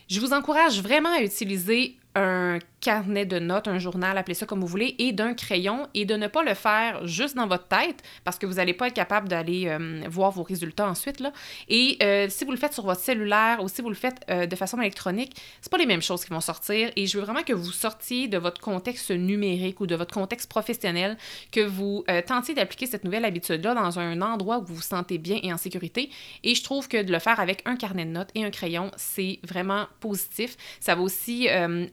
Je 0.10 0.20
vous 0.20 0.34
encourage 0.34 0.82
vraiment 0.82 1.14
à 1.14 1.22
utiliser 1.22 1.96
un 2.16 2.60
carnet 2.80 3.26
de 3.26 3.40
notes, 3.40 3.68
un 3.68 3.78
journal, 3.78 4.18
appelez 4.18 4.34
ça 4.34 4.46
comme 4.46 4.62
vous 4.62 4.68
voulez, 4.68 4.96
et 5.00 5.12
d'un 5.12 5.34
crayon, 5.34 5.88
et 5.94 6.06
de 6.06 6.16
ne 6.16 6.28
pas 6.28 6.44
le 6.44 6.54
faire 6.54 7.06
juste 7.06 7.36
dans 7.36 7.48
votre 7.48 7.68
tête, 7.68 8.02
parce 8.24 8.38
que 8.40 8.46
vous 8.46 8.56
n'allez 8.56 8.74
pas 8.74 8.88
être 8.88 8.94
capable 8.94 9.28
d'aller 9.28 9.68
euh, 9.68 10.02
voir 10.10 10.32
vos 10.32 10.44
résultats 10.44 10.88
ensuite. 10.88 11.20
Là. 11.20 11.32
Et 11.68 11.98
euh, 12.02 12.28
si 12.30 12.46
vous 12.46 12.52
le 12.52 12.58
faites 12.58 12.74
sur 12.74 12.86
votre 12.86 13.02
cellulaire 13.02 13.62
ou 13.62 13.68
si 13.68 13.82
vous 13.82 13.90
le 13.90 13.96
faites 13.96 14.22
euh, 14.30 14.46
de 14.46 14.56
façon 14.56 14.80
électronique, 14.80 15.36
c'est 15.62 15.72
pas 15.72 15.78
les 15.78 15.86
mêmes 15.86 16.02
choses 16.02 16.24
qui 16.24 16.32
vont 16.32 16.42
sortir. 16.42 16.90
Et 16.96 17.06
je 17.06 17.18
veux 17.18 17.24
vraiment 17.24 17.44
que 17.44 17.54
vous 17.54 17.72
sortiez 17.72 18.28
de 18.28 18.38
votre 18.38 18.62
contexte 18.62 19.12
numérique 19.12 19.82
ou 19.82 19.88
de 19.88 19.96
votre 19.96 20.14
contexte 20.14 20.50
professionnel, 20.50 21.18
que 21.52 21.62
vous 21.62 22.04
tentiez 22.28 22.54
d'appliquer 22.54 22.86
cette 22.86 23.04
nouvelle 23.04 23.26
habitude-là 23.26 23.74
dans 23.74 24.00
un 24.00 24.22
endroit 24.22 24.60
où 24.60 24.66
vous 24.66 24.76
vous 24.76 24.82
sentez 24.82 25.18
bien 25.18 25.40
et 25.44 25.54
en 25.54 25.58
sécurité. 25.58 26.10
Et 26.44 26.56
je 26.56 26.64
trouve 26.64 26.88
que 26.88 27.02
de 27.02 27.12
le 27.12 27.20
faire 27.20 27.40
avec 27.40 27.62
un 27.66 27.76
carnet 27.76 28.06
de 28.06 28.12
notes 28.12 28.30
et 28.36 28.44
un 28.44 28.50
crayon, 28.50 28.92
c'est 28.96 29.40
vraiment 29.44 29.88
positif. 30.00 30.56
Ça 30.80 30.96
va 30.96 31.02
aussi 31.02 31.48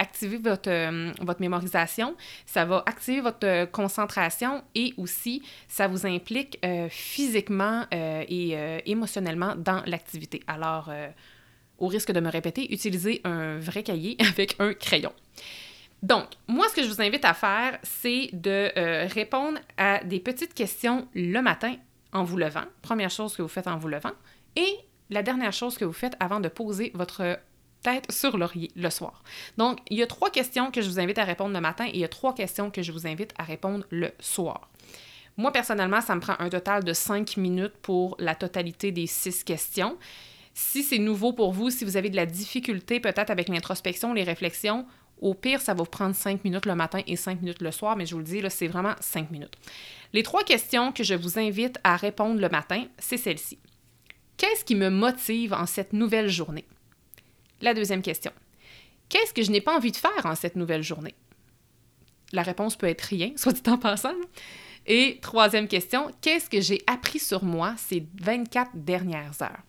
activer 0.07 0.39
votre 0.39 0.71
euh, 0.71 1.13
votre 1.21 1.41
mémorisation, 1.41 2.17
ça 2.47 2.65
va 2.65 2.83
activer 2.87 3.21
votre 3.21 3.47
euh, 3.47 3.67
concentration 3.67 4.63
et 4.75 4.95
aussi 4.97 5.43
ça 5.69 5.89
vous 5.89 6.07
implique 6.07 6.59
euh, 6.65 6.89
physiquement 6.89 7.85
et 7.93 8.57
émotionnellement 8.87 9.55
dans 9.57 9.83
l'activité. 9.87 10.43
Alors, 10.47 10.91
au 11.79 11.87
risque 11.89 12.13
de 12.13 12.21
me 12.21 12.31
répéter, 12.31 12.73
utilisez 12.73 13.21
un 13.25 13.59
vrai 13.59 13.83
cahier 13.83 14.17
avec 14.33 14.57
un 14.59 14.73
crayon. 14.75 15.13
Donc, 16.03 16.27
moi, 16.47 16.67
ce 16.69 16.75
que 16.77 16.83
je 16.83 16.89
vous 16.89 17.01
invite 17.01 17.25
à 17.25 17.35
faire, 17.35 17.79
c'est 17.83 18.31
de 18.33 18.71
répondre 19.13 19.59
à 19.77 20.03
des 20.05 20.21
petites 20.21 20.55
questions 20.55 21.09
le 21.15 21.41
matin 21.41 21.75
en 22.13 22.25
vous 22.25 22.37
levant. 22.37 22.65
Première 22.83 23.11
chose 23.11 23.35
que 23.37 23.43
vous 23.43 23.49
faites 23.49 23.69
en 23.69 23.79
vous 23.79 23.89
levant. 23.89 24.13
Et 24.57 24.77
la 25.11 25.23
dernière 25.23 25.53
chose 25.53 25.77
que 25.79 25.85
vous 25.85 25.93
faites 25.93 26.17
avant 26.21 26.41
de 26.41 26.49
poser 26.49 26.91
votre 26.95 27.39
sur 28.11 28.37
l'oreiller 28.37 28.71
le 28.77 28.91
soir. 28.91 29.23
Donc, 29.57 29.79
il 29.91 29.99
y 29.99 30.03
a 30.03 30.07
trois 30.07 30.31
questions 30.31 30.71
que 30.71 30.81
je 30.83 30.89
vous 30.89 31.01
invite 31.01 31.19
à 31.19 31.25
répondre 31.25 31.55
le 31.55 31.61
matin 31.61 31.87
et 31.87 31.95
il 31.95 32.01
y 32.01 32.05
a 32.05 32.09
trois 32.09 32.35
questions 32.35 32.71
que 32.71 32.83
je 32.83 32.93
vous 32.93 33.07
invite 33.07 33.33
à 33.39 33.43
répondre 33.43 33.85
le 33.91 34.11
soir. 34.21 34.69
Moi, 35.37 35.53
personnellement, 35.53 36.01
ça 36.01 36.15
me 36.15 36.21
prend 36.21 36.37
un 36.39 36.49
total 36.49 36.83
de 36.83 36.93
cinq 36.93 37.37
minutes 37.37 37.77
pour 37.83 38.17
la 38.19 38.35
totalité 38.35 38.91
des 38.91 39.07
six 39.07 39.45
questions. 39.45 39.99
Si 40.55 40.83
c'est 40.83 40.99
nouveau 40.99 41.35
pour 41.35 41.53
vous, 41.53 41.71
si 41.71 41.85
vous 41.85 41.99
avez 41.99 42.09
de 42.09 42.17
la 42.17 42.25
difficulté 42.25 43.01
peut-être 43.01 43.31
avec 43.31 43.49
l'introspection, 43.49 44.15
les 44.15 44.23
réflexions, 44.23 44.87
au 45.21 45.35
pire, 45.35 45.61
ça 45.61 45.75
va 45.75 45.83
vous 45.83 45.91
prendre 45.91 46.15
cinq 46.15 46.45
minutes 46.45 46.67
le 46.67 46.75
matin 46.75 47.01
et 47.07 47.17
cinq 47.17 47.41
minutes 47.41 47.61
le 47.61 47.71
soir, 47.71 47.97
mais 47.97 48.07
je 48.07 48.15
vous 48.15 48.21
le 48.21 48.25
dis, 48.25 48.41
là, 48.41 48.51
c'est 48.51 48.67
vraiment 48.67 48.95
cinq 49.01 49.31
minutes. 49.31 49.55
Les 50.13 50.23
trois 50.23 50.45
questions 50.45 50.93
que 50.93 51.05
je 51.05 51.15
vous 51.15 51.39
invite 51.39 51.79
à 51.85 51.97
répondre 51.97 52.41
le 52.41 52.49
matin, 52.49 52.85
c'est 52.99 53.17
celle-ci. 53.17 53.59
Qu'est-ce 54.37 54.65
qui 54.65 54.75
me 54.75 54.91
motive 54.91 55.53
en 55.55 55.67
cette 55.67 55.93
nouvelle 55.93 56.29
journée? 56.29 56.65
La 57.61 57.75
deuxième 57.75 58.03
question. 58.03 58.33
Qu'est-ce 59.09 59.33
que 59.33 59.43
je 59.43 59.51
n'ai 59.51 59.61
pas 59.61 59.77
envie 59.77 59.93
de 59.93 59.97
faire 59.97 60.25
en 60.25 60.35
cette 60.35 60.57
nouvelle 60.57 60.83
journée? 60.83 61.15
La 62.33 62.43
réponse 62.43 62.77
peut 62.77 62.89
être 62.89 63.03
rien, 63.03 63.33
soit 63.37 63.53
dit 63.53 63.71
en 63.71 63.79
passant. 63.79 64.15
Et 64.87 65.19
troisième 65.21 65.69
question, 65.69 66.11
qu'est-ce 66.21 66.49
que 66.49 66.61
j'ai 66.61 66.83
appris 66.87 67.19
sur 67.19 67.45
moi 67.45 67.75
ces 67.77 68.07
24 68.21 68.71
dernières 68.75 69.43
heures? 69.43 69.63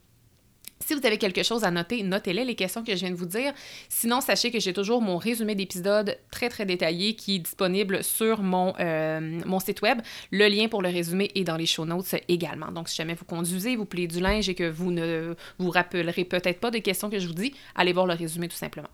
Si 0.86 0.94
vous 0.94 1.06
avez 1.06 1.18
quelque 1.18 1.44
chose 1.44 1.64
à 1.64 1.72
noter, 1.72 2.04
notez-les, 2.04 2.46
les 2.46 2.56
questions 2.56 2.84
que 2.84 2.94
je 2.94 3.00
viens 3.00 3.12
de 3.12 3.16
vous 3.16 3.26
dire. 3.26 3.54
Sinon, 3.90 4.22
sachez 4.22 4.52
que 4.52 4.60
j'ai 4.60 4.74
toujours 4.74 5.02
mon 5.02 5.18
résumé 5.18 5.56
d'épisode 5.56 6.18
très, 6.32 6.50
très 6.50 6.66
détaillé 6.66 7.16
qui 7.16 7.36
est 7.36 7.40
disponible 7.40 8.04
sur 8.04 8.42
mon, 8.42 8.74
euh, 8.80 9.20
mon 9.46 9.60
site 9.60 9.82
web. 9.82 10.00
Le 10.32 10.48
lien 10.48 10.68
pour 10.68 10.82
le 10.82 10.90
résumé 10.90 11.32
est 11.36 11.44
dans 11.44 11.58
les 11.58 11.66
show 11.66 11.86
notes 11.86 12.16
également. 12.28 12.72
Donc, 12.72 12.90
si 12.90 12.96
jamais 12.96 13.16
vous 13.16 13.26
conduisez, 13.26 13.76
vous 13.76 13.86
pliez 13.86 14.08
du 14.08 14.20
linge 14.20 14.50
et 14.50 14.56
que 14.56 14.70
vous 14.70 14.92
ne 14.92 15.36
vous 15.58 15.70
rappellerez 15.70 16.26
peut-être 16.26 16.60
pas 16.60 16.72
des 16.72 16.82
questions 16.82 17.10
que 17.10 17.20
je 17.20 17.28
vous 17.28 17.34
dis, 17.34 17.54
allez 17.76 17.94
voir 17.94 18.06
le 18.06 18.14
résumé 18.14 18.48
tout 18.48 18.56
simplement. 18.56 18.90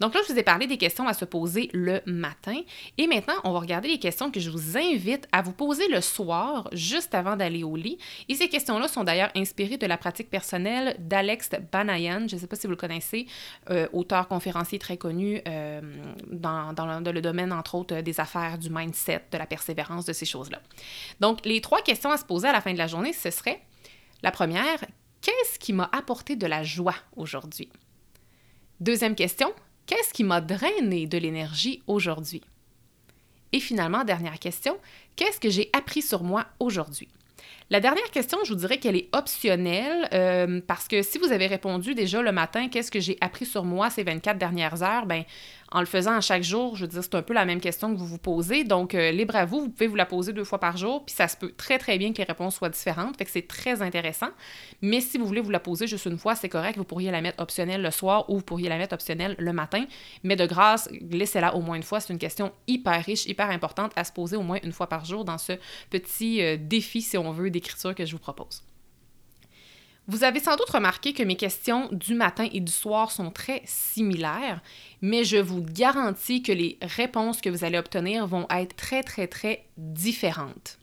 Donc 0.00 0.14
là, 0.14 0.20
je 0.26 0.32
vous 0.32 0.38
ai 0.38 0.42
parlé 0.42 0.66
des 0.66 0.76
questions 0.76 1.06
à 1.08 1.14
se 1.14 1.24
poser 1.24 1.70
le 1.72 2.00
matin. 2.06 2.60
Et 2.98 3.06
maintenant, 3.06 3.34
on 3.44 3.52
va 3.52 3.60
regarder 3.60 3.88
les 3.88 3.98
questions 3.98 4.30
que 4.30 4.40
je 4.40 4.50
vous 4.50 4.76
invite 4.76 5.26
à 5.32 5.42
vous 5.42 5.52
poser 5.52 5.88
le 5.88 6.00
soir, 6.00 6.68
juste 6.72 7.14
avant 7.14 7.36
d'aller 7.36 7.64
au 7.64 7.76
lit. 7.76 7.98
Et 8.28 8.34
ces 8.34 8.48
questions-là 8.48 8.88
sont 8.88 9.04
d'ailleurs 9.04 9.30
inspirées 9.36 9.76
de 9.76 9.86
la 9.86 9.96
pratique 9.96 10.30
personnelle 10.30 10.96
d'Alex 10.98 11.50
Banayan. 11.72 12.28
Je 12.28 12.36
ne 12.36 12.40
sais 12.40 12.46
pas 12.46 12.56
si 12.56 12.66
vous 12.66 12.72
le 12.72 12.76
connaissez, 12.76 13.26
euh, 13.70 13.88
auteur 13.92 14.28
conférencier 14.28 14.78
très 14.78 14.96
connu 14.96 15.40
euh, 15.46 15.80
dans, 16.30 16.72
le, 17.12 17.20
domaine, 17.20 17.52
entre 17.52 17.74
autres, 17.74 18.00
des 18.00 18.20
affaires, 18.20 18.58
du 18.58 18.70
mindset, 18.70 19.22
de 19.32 19.38
la 19.38 19.46
persévérance, 19.46 20.04
de 20.04 20.12
ces 20.12 20.26
choses-là. 20.26 20.60
Donc, 21.20 21.44
les 21.44 21.60
trois 21.60 21.82
questions 21.82 22.10
à 22.10 22.16
se 22.16 22.24
poser 22.24 22.48
à 22.48 22.52
la 22.52 22.60
fin 22.60 22.72
de 22.72 22.78
la 22.78 22.86
journée, 22.86 23.12
ce 23.12 23.30
serait 23.30 23.60
la 24.22 24.30
première, 24.30 24.84
qu'est-ce 25.20 25.58
qui 25.58 25.72
m'a 25.72 25.88
apporté 25.92 26.36
de 26.36 26.46
la 26.46 26.62
joie 26.62 26.94
aujourd'hui? 27.16 27.70
Deuxième 28.80 29.14
question, 29.14 29.54
qu'est-ce 29.86 30.12
qui 30.12 30.22
m'a 30.22 30.42
drainé 30.42 31.06
de 31.06 31.16
l'énergie 31.16 31.82
aujourd'hui? 31.86 32.42
Et 33.52 33.60
finalement, 33.60 34.04
dernière 34.04 34.38
question, 34.38 34.76
qu'est-ce 35.16 35.40
que 35.40 35.48
j'ai 35.48 35.70
appris 35.72 36.02
sur 36.02 36.22
moi 36.22 36.44
aujourd'hui? 36.60 37.08
La 37.70 37.80
dernière 37.80 38.10
question, 38.10 38.38
je 38.44 38.52
vous 38.52 38.60
dirais 38.60 38.78
qu'elle 38.78 38.96
est 38.96 39.08
optionnelle 39.16 40.08
euh, 40.12 40.60
parce 40.66 40.86
que 40.88 41.02
si 41.02 41.18
vous 41.18 41.32
avez 41.32 41.46
répondu 41.46 41.94
déjà 41.94 42.20
le 42.20 42.32
matin, 42.32 42.68
qu'est-ce 42.68 42.90
que 42.90 43.00
j'ai 43.00 43.16
appris 43.20 43.46
sur 43.46 43.64
moi 43.64 43.88
ces 43.88 44.04
24 44.04 44.38
dernières 44.38 44.82
heures, 44.82 45.06
ben 45.06 45.24
en 45.72 45.80
le 45.80 45.86
faisant 45.86 46.12
à 46.12 46.20
chaque 46.20 46.42
jour, 46.42 46.76
je 46.76 46.86
veux 46.86 47.02
c'est 47.02 47.14
un 47.14 47.22
peu 47.22 47.34
la 47.34 47.44
même 47.44 47.60
question 47.60 47.92
que 47.92 47.98
vous 47.98 48.06
vous 48.06 48.18
posez. 48.18 48.64
Donc, 48.64 48.94
euh, 48.94 49.10
libre 49.10 49.36
à 49.36 49.44
vous, 49.44 49.62
vous 49.62 49.68
pouvez 49.68 49.88
vous 49.88 49.96
la 49.96 50.06
poser 50.06 50.32
deux 50.32 50.44
fois 50.44 50.60
par 50.60 50.76
jour, 50.76 51.04
puis 51.04 51.14
ça 51.14 51.28
se 51.28 51.36
peut 51.36 51.52
très, 51.56 51.78
très 51.78 51.98
bien 51.98 52.12
que 52.12 52.18
les 52.18 52.24
réponses 52.24 52.56
soient 52.56 52.68
différentes. 52.68 53.16
Fait 53.16 53.24
que 53.24 53.30
c'est 53.30 53.48
très 53.48 53.82
intéressant. 53.82 54.28
Mais 54.80 55.00
si 55.00 55.18
vous 55.18 55.26
voulez 55.26 55.40
vous 55.40 55.50
la 55.50 55.60
poser 55.60 55.86
juste 55.86 56.06
une 56.06 56.18
fois, 56.18 56.34
c'est 56.34 56.48
correct. 56.48 56.76
Vous 56.76 56.84
pourriez 56.84 57.10
la 57.10 57.20
mettre 57.20 57.42
optionnelle 57.42 57.82
le 57.82 57.90
soir 57.90 58.30
ou 58.30 58.36
vous 58.36 58.44
pourriez 58.44 58.68
la 58.68 58.78
mettre 58.78 58.94
optionnelle 58.94 59.34
le 59.38 59.52
matin. 59.52 59.84
Mais 60.22 60.36
de 60.36 60.46
grâce, 60.46 60.88
laissez-la 61.10 61.54
au 61.56 61.60
moins 61.60 61.76
une 61.76 61.82
fois. 61.82 62.00
C'est 62.00 62.12
une 62.12 62.18
question 62.18 62.52
hyper 62.66 63.04
riche, 63.04 63.26
hyper 63.26 63.50
importante 63.50 63.92
à 63.96 64.04
se 64.04 64.12
poser 64.12 64.36
au 64.36 64.42
moins 64.42 64.58
une 64.62 64.72
fois 64.72 64.88
par 64.88 65.04
jour 65.04 65.24
dans 65.24 65.38
ce 65.38 65.52
petit 65.90 66.42
euh, 66.42 66.56
défi, 66.60 67.02
si 67.02 67.18
on 67.18 67.32
veut, 67.32 67.50
d'écriture 67.50 67.94
que 67.94 68.04
je 68.04 68.12
vous 68.12 68.18
propose. 68.18 68.65
Vous 70.08 70.22
avez 70.22 70.38
sans 70.38 70.54
doute 70.54 70.70
remarqué 70.70 71.12
que 71.12 71.24
mes 71.24 71.34
questions 71.34 71.88
du 71.90 72.14
matin 72.14 72.48
et 72.52 72.60
du 72.60 72.70
soir 72.70 73.10
sont 73.10 73.32
très 73.32 73.62
similaires, 73.64 74.60
mais 75.02 75.24
je 75.24 75.36
vous 75.36 75.62
garantis 75.62 76.42
que 76.42 76.52
les 76.52 76.78
réponses 76.80 77.40
que 77.40 77.50
vous 77.50 77.64
allez 77.64 77.76
obtenir 77.76 78.24
vont 78.28 78.46
être 78.50 78.76
très, 78.76 79.02
très, 79.02 79.26
très 79.26 79.64
différentes. 79.76 80.78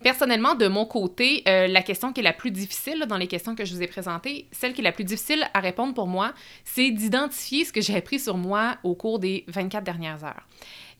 Personnellement, 0.00 0.54
de 0.54 0.68
mon 0.68 0.86
côté, 0.86 1.42
euh, 1.48 1.66
la 1.66 1.82
question 1.82 2.12
qui 2.12 2.20
est 2.20 2.22
la 2.22 2.32
plus 2.32 2.52
difficile 2.52 3.04
dans 3.08 3.16
les 3.16 3.26
questions 3.26 3.56
que 3.56 3.64
je 3.64 3.74
vous 3.74 3.82
ai 3.82 3.88
présentées, 3.88 4.46
celle 4.52 4.72
qui 4.72 4.80
est 4.80 4.84
la 4.84 4.92
plus 4.92 5.02
difficile 5.02 5.50
à 5.54 5.58
répondre 5.58 5.92
pour 5.92 6.06
moi, 6.06 6.32
c'est 6.64 6.92
d'identifier 6.92 7.64
ce 7.64 7.72
que 7.72 7.80
j'ai 7.80 7.96
appris 7.96 8.20
sur 8.20 8.36
moi 8.36 8.76
au 8.84 8.94
cours 8.94 9.18
des 9.18 9.44
24 9.48 9.82
dernières 9.82 10.22
heures. 10.22 10.46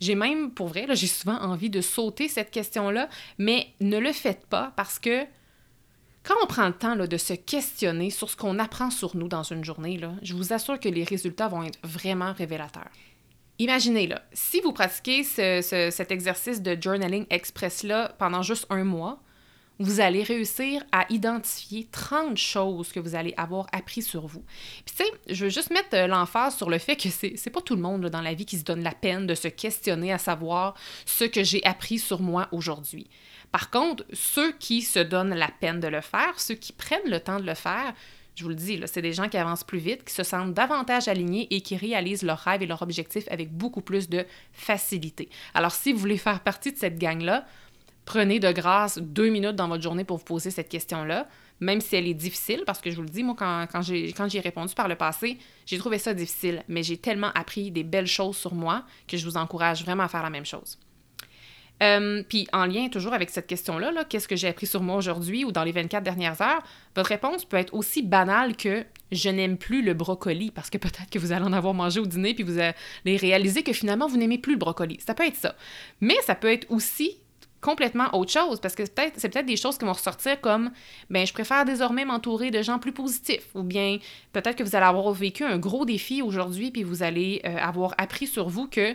J'ai 0.01 0.17
même, 0.17 0.51
pour 0.51 0.67
vrai, 0.67 0.87
j'ai 0.91 1.07
souvent 1.07 1.39
envie 1.41 1.71
de 1.71 1.81
sauter 1.81 2.27
cette 2.27 2.51
question-là, 2.51 3.09
mais 3.39 3.69
ne 3.81 3.99
le 3.99 4.13
faites 4.13 4.47
pas 4.47 4.73
parce 4.75 4.99
que 4.99 5.25
quand 6.29 6.35
on 6.43 6.47
prend 6.47 6.67
le 6.67 6.75
temps 6.75 6.95
de 6.95 7.17
se 7.17 7.33
questionner 7.33 8.11
sur 8.11 8.29
ce 8.29 8.37
qu'on 8.37 8.59
apprend 8.59 8.91
sur 8.91 9.17
nous 9.17 9.29
dans 9.29 9.45
une 9.45 9.65
journée, 9.65 9.99
je 10.21 10.35
vous 10.35 10.53
assure 10.53 10.79
que 10.79 10.91
les 10.91 11.03
résultats 11.03 11.49
vont 11.49 11.63
être 11.63 11.79
vraiment 11.83 12.35
révélateurs. 12.35 12.91
Imaginez, 13.59 14.07
là, 14.07 14.23
si 14.35 14.61
vous 14.61 14.73
pratiquez 14.73 15.25
cet 15.25 16.11
exercice 16.11 16.61
de 16.61 16.77
journaling 16.79 17.25
express-là 17.31 18.15
pendant 18.19 18.43
juste 18.43 18.67
un 18.69 18.85
mois, 18.85 19.23
vous 19.79 20.01
allez 20.01 20.23
réussir 20.23 20.83
à 20.93 21.07
identifier 21.09 21.89
30 21.91 22.37
choses 22.37 22.93
que 22.93 23.01
vous 23.01 23.15
allez 23.15 23.33
avoir 23.39 23.67
appris 23.73 24.03
sur 24.03 24.27
vous. 24.27 24.45
Puis 24.85 24.97
tu 24.97 25.05
sais, 25.05 25.35
je 25.35 25.45
veux 25.45 25.51
juste 25.51 25.71
mettre 25.71 25.95
euh, 25.95 26.09
l'emphase 26.09 26.57
sur 26.57 26.69
le 26.69 26.79
fait 26.79 26.97
que 26.97 27.09
c'est, 27.11 27.35
c'est 27.37 27.51
pas 27.51 27.61
tout 27.61 27.77
le 27.77 27.81
monde 27.81 28.07
dans 28.07 28.21
la 28.21 28.35
vie 28.35 28.45
qui 28.45 28.59
se 28.59 28.65
donne 28.65 28.83
la 28.83 28.93
peine 28.93 29.29
de 29.29 29.37
se 29.37 29.47
questionner 29.47 30.13
à 30.13 30.19
savoir 30.19 30.75
ce 31.07 31.25
que 31.25 31.45
j'ai 31.45 31.65
appris 31.65 32.01
sur 32.01 32.21
moi 32.21 32.49
aujourd'hui. 32.51 33.09
Par 33.53 33.71
contre, 33.71 34.05
ceux 34.13 34.53
qui 34.53 34.83
se 34.83 34.99
donnent 34.99 35.35
la 35.35 35.49
peine 35.49 35.81
de 35.81 35.89
le 35.89 36.01
faire, 36.01 36.39
ceux 36.39 36.55
qui 36.55 36.73
prennent 36.73 37.09
le 37.09 37.21
temps 37.21 37.41
de 37.41 37.47
le 37.47 37.55
faire, 37.55 37.95
je 38.39 38.45
vous 38.45 38.51
le 38.51 38.55
dis, 38.55 38.81
c'est 38.87 39.03
des 39.03 39.13
gens 39.13 39.29
qui 39.29 39.37
avancent 39.37 39.65
plus 39.65 39.81
vite, 39.81 40.05
qui 40.05 40.15
se 40.15 40.23
sentent 40.23 40.55
davantage 40.55 41.09
alignés 41.09 41.49
et 41.51 41.61
qui 41.61 41.77
réalisent 41.77 42.23
leurs 42.23 42.39
rêves 42.39 42.63
et 42.63 42.67
leurs 42.67 42.83
objectifs 42.83 43.25
avec 43.31 43.53
beaucoup 43.53 43.81
plus 43.81 44.09
de 44.09 44.25
facilité. 44.53 45.29
Alors, 45.55 45.73
si 45.73 45.93
vous 45.93 45.99
voulez 45.99 46.19
faire 46.19 46.41
partie 46.41 46.73
de 46.73 46.79
cette 46.79 47.01
gang-là, 47.01 47.45
prenez 48.05 48.39
de 48.39 48.53
grâce 48.53 48.99
deux 48.99 49.29
minutes 49.29 49.57
dans 49.57 49.67
votre 49.67 49.83
journée 49.83 50.05
pour 50.05 50.19
vous 50.19 50.25
poser 50.25 50.53
cette 50.53 50.69
question-là, 50.69 51.27
même 51.59 51.81
si 51.81 51.97
elle 51.97 52.07
est 52.07 52.15
difficile, 52.15 52.63
parce 52.65 52.81
que 52.81 52.93
je 52.93 52.97
vous 52.97 53.03
le 53.03 53.09
dis, 53.09 53.25
moi, 53.25 53.35
quand, 53.37 53.67
quand 53.73 53.83
j'ai 53.83 54.41
répondu 54.41 54.73
par 54.75 54.87
le 54.87 54.95
passé, 54.95 55.39
j'ai 55.67 55.77
trouvé 55.77 55.99
ça 55.99 56.15
difficile, 56.15 56.63
mais 56.69 56.85
j'ai 56.85 56.97
tellement 56.97 57.33
appris 57.35 57.73
des 57.73 57.83
belles 57.83 58.07
choses 58.07 58.37
sur 58.37 58.55
moi 58.55 58.85
que 59.09 59.17
je 59.17 59.25
vous 59.25 59.37
encourage 59.37 59.83
vraiment 59.83 60.05
à 60.05 60.09
faire 60.09 60.23
la 60.23 60.31
même 60.31 60.47
chose. 60.47 60.79
Euh, 61.83 62.23
puis 62.29 62.49
en 62.53 62.67
lien 62.67 62.89
toujours 62.89 63.15
avec 63.15 63.31
cette 63.31 63.47
question-là, 63.47 63.93
-là, 63.93 64.05
quest 64.05 64.25
ce 64.25 64.29
que 64.29 64.37
j'ai 64.37 64.49
appris 64.49 64.67
sur 64.67 64.83
moi 64.83 64.97
aujourd'hui 64.97 65.45
ou 65.45 65.53
dans 65.53 65.65
les 65.65 65.73
24 65.73 66.03
dernières 66.03 66.41
heures? 66.41 66.63
Votre 66.97 67.11
réponse 67.11 67.45
peut 67.45 67.57
être 67.57 67.75
aussi 67.75 68.03
banale 68.03 68.57
que 68.57 68.85
je 69.13 69.29
n'aime 69.29 69.57
plus 69.57 69.83
le 69.83 69.95
brocoli 69.95 70.51
parce 70.51 70.71
que 70.71 70.79
peut-être 70.79 71.11
que 71.11 71.19
vous 71.19 71.33
allez 71.33 71.45
en 71.45 71.53
avoir 71.53 71.75
mangé 71.75 72.01
au 72.01 72.07
dîner 72.07 72.35
puis 72.35 72.45
vous 72.45 72.59
allez 72.59 73.17
réaliser 73.17 73.63
que 73.63 73.73
finalement 73.73 74.07
vous 74.07 74.17
n'aimez 74.17 74.39
plus 74.39 74.53
le 74.53 74.59
brocoli. 74.59 74.99
Ça 75.05 75.15
peut 75.15 75.27
être 75.27 75.37
ça. 75.37 75.55
Mais 76.01 76.17
ça 76.27 76.35
peut 76.35 76.51
être 76.51 76.67
aussi 76.71 77.19
complètement 77.61 78.15
autre 78.15 78.31
chose 78.31 78.61
parce 78.61 78.75
que 78.75 78.85
c'est 78.85 79.29
peut-être 79.29 79.47
des 79.47 79.57
choses 79.57 79.79
qui 79.79 79.85
vont 79.85 79.93
ressortir 79.93 80.41
comme 80.41 80.71
ben 81.11 81.27
je 81.27 81.33
préfère 81.33 81.65
désormais 81.65 82.05
m'entourer 82.05 82.51
de 82.51 82.63
gens 82.63 82.79
plus 82.79 82.93
positifs 82.93 83.49
ou 83.55 83.63
bien 83.63 83.99
peut-être 84.33 84.57
que 84.57 84.63
vous 84.63 84.77
allez 84.77 84.87
avoir 84.87 85.11
vécu 85.13 85.45
un 85.45 85.59
gros 85.59 85.85
défi 85.85 86.23
aujourd'hui 86.23 86.71
puis 86.71 86.85
vous 86.85 87.03
allez 87.03 87.41
euh, 87.45 87.57
avoir 87.57 87.95
appris 87.99 88.27
sur 88.27 88.49
vous 88.49 88.69
que 88.69 88.95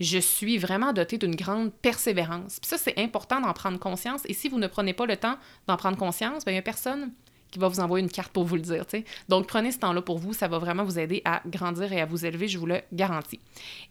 je 0.00 0.18
suis 0.18 0.58
vraiment 0.58 0.92
dotée 0.92 1.18
d'une 1.18 1.34
grande 1.34 1.72
persévérance. 1.72 2.60
Puis 2.60 2.68
ça, 2.68 2.78
c'est 2.78 2.98
important 2.98 3.40
d'en 3.40 3.52
prendre 3.52 3.78
conscience. 3.78 4.22
Et 4.26 4.34
si 4.34 4.48
vous 4.48 4.58
ne 4.58 4.66
prenez 4.66 4.92
pas 4.92 5.06
le 5.06 5.16
temps 5.16 5.36
d'en 5.66 5.76
prendre 5.76 5.96
conscience, 5.96 6.44
bien, 6.44 6.52
il 6.52 6.56
n'y 6.56 6.60
a 6.60 6.62
personne 6.62 7.12
qui 7.50 7.58
va 7.58 7.68
vous 7.68 7.80
envoyer 7.80 8.04
une 8.04 8.10
carte 8.10 8.32
pour 8.32 8.44
vous 8.44 8.56
le 8.56 8.62
dire. 8.62 8.84
Donc, 9.28 9.46
prenez 9.46 9.70
ce 9.70 9.78
temps-là 9.78 10.02
pour 10.02 10.18
vous. 10.18 10.32
Ça 10.32 10.48
va 10.48 10.58
vraiment 10.58 10.84
vous 10.84 10.98
aider 10.98 11.22
à 11.24 11.42
grandir 11.46 11.92
et 11.92 12.00
à 12.00 12.06
vous 12.06 12.26
élever, 12.26 12.48
je 12.48 12.58
vous 12.58 12.66
le 12.66 12.80
garantis. 12.92 13.40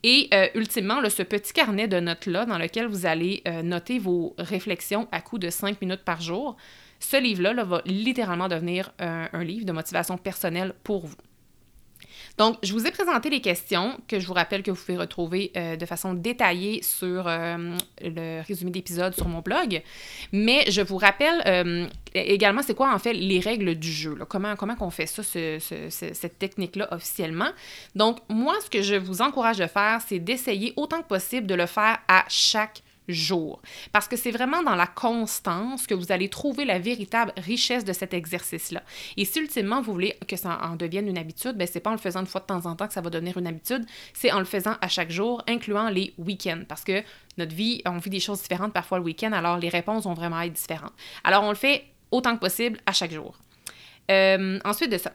Et 0.03 0.27
euh, 0.33 0.47
ultimement, 0.55 1.01
ce 1.09 1.23
petit 1.23 1.53
carnet 1.53 1.87
de 1.87 1.99
notes-là, 1.99 2.45
dans 2.45 2.57
lequel 2.57 2.87
vous 2.87 3.05
allez 3.05 3.41
euh, 3.47 3.63
noter 3.63 3.97
vos 3.97 4.35
réflexions 4.37 5.07
à 5.11 5.21
coup 5.21 5.39
de 5.39 5.49
cinq 5.49 5.81
minutes 5.81 6.03
par 6.03 6.21
jour, 6.21 6.57
ce 6.99 7.17
livre-là 7.17 7.63
va 7.63 7.81
littéralement 7.85 8.47
devenir 8.47 8.91
un 8.99 9.43
livre 9.43 9.65
de 9.65 9.71
motivation 9.73 10.17
personnelle 10.17 10.73
pour 10.83 11.05
vous. 11.05 11.15
Donc, 12.37 12.57
je 12.63 12.73
vous 12.73 12.85
ai 12.85 12.91
présenté 12.91 13.29
les 13.29 13.41
questions 13.41 13.97
que 14.07 14.19
je 14.19 14.27
vous 14.27 14.33
rappelle 14.33 14.61
que 14.61 14.71
vous 14.71 14.77
pouvez 14.77 14.97
retrouver 14.97 15.51
euh, 15.55 15.75
de 15.75 15.85
façon 15.85 16.13
détaillée 16.13 16.81
sur 16.83 17.27
euh, 17.27 17.75
le 18.01 18.41
résumé 18.45 18.71
d'épisode 18.71 19.15
sur 19.15 19.27
mon 19.27 19.39
blog. 19.39 19.81
Mais 20.31 20.69
je 20.69 20.81
vous 20.81 20.97
rappelle 20.97 21.41
euh, 21.45 21.87
également, 22.13 22.61
c'est 22.61 22.75
quoi 22.75 22.93
en 22.93 22.99
fait 22.99 23.13
les 23.13 23.39
règles 23.39 23.75
du 23.75 23.91
jeu? 23.91 24.17
Comment, 24.27 24.55
comment 24.55 24.75
on 24.81 24.89
fait 24.89 25.07
ça, 25.07 25.23
cette 25.23 26.39
technique-là 26.39 26.89
officiellement? 26.91 27.49
Donc, 27.95 28.19
moi, 28.29 28.55
ce 28.63 28.69
que 28.69 28.81
je 28.81 28.95
vous 28.95 29.21
encourage 29.21 29.57
de 29.57 29.67
faire, 29.67 30.01
c'est 30.05 30.19
d'essayer 30.19 30.73
autant 30.75 31.01
que 31.01 31.07
possible 31.07 31.47
de 31.47 31.55
le 31.55 31.65
faire 31.65 31.99
à 32.07 32.25
chaque 32.27 32.81
Parce 33.91 34.07
que 34.07 34.15
c'est 34.15 34.31
vraiment 34.31 34.63
dans 34.63 34.75
la 34.75 34.87
constance 34.87 35.87
que 35.87 35.93
vous 35.93 36.11
allez 36.11 36.29
trouver 36.29 36.65
la 36.65 36.79
véritable 36.79 37.33
richesse 37.37 37.85
de 37.85 37.93
cet 37.93 38.13
exercice-là. 38.13 38.83
Et 39.17 39.25
si 39.25 39.39
ultimement 39.39 39.81
vous 39.81 39.93
voulez 39.93 40.15
que 40.27 40.35
ça 40.35 40.59
en 40.63 40.75
devienne 40.75 41.07
une 41.07 41.17
habitude, 41.17 41.57
ben 41.57 41.67
c'est 41.71 41.79
pas 41.79 41.91
en 41.91 41.93
le 41.93 41.99
faisant 41.99 42.21
une 42.21 42.27
fois 42.27 42.41
de 42.41 42.45
temps 42.45 42.65
en 42.65 42.75
temps 42.75 42.87
que 42.87 42.93
ça 42.93 43.01
va 43.01 43.09
devenir 43.09 43.37
une 43.37 43.47
habitude, 43.47 43.85
c'est 44.13 44.31
en 44.31 44.39
le 44.39 44.45
faisant 44.45 44.75
à 44.81 44.87
chaque 44.87 45.11
jour, 45.11 45.43
incluant 45.47 45.89
les 45.89 46.13
week-ends. 46.17 46.63
Parce 46.67 46.83
que 46.83 47.03
notre 47.37 47.53
vie, 47.53 47.81
on 47.85 47.97
vit 47.97 48.09
des 48.09 48.19
choses 48.19 48.41
différentes 48.41 48.73
parfois 48.73 48.99
le 48.99 49.03
week-end, 49.03 49.31
alors 49.33 49.57
les 49.57 49.69
réponses 49.69 50.03
vont 50.03 50.13
vraiment 50.13 50.41
être 50.41 50.53
différentes. 50.53 50.93
Alors 51.23 51.43
on 51.43 51.49
le 51.49 51.55
fait 51.55 51.85
autant 52.11 52.35
que 52.35 52.41
possible 52.41 52.79
à 52.85 52.93
chaque 52.93 53.11
jour. 53.11 53.35
Euh, 54.11 54.59
ensuite 54.63 54.91
de 54.91 54.97
ça, 54.97 55.11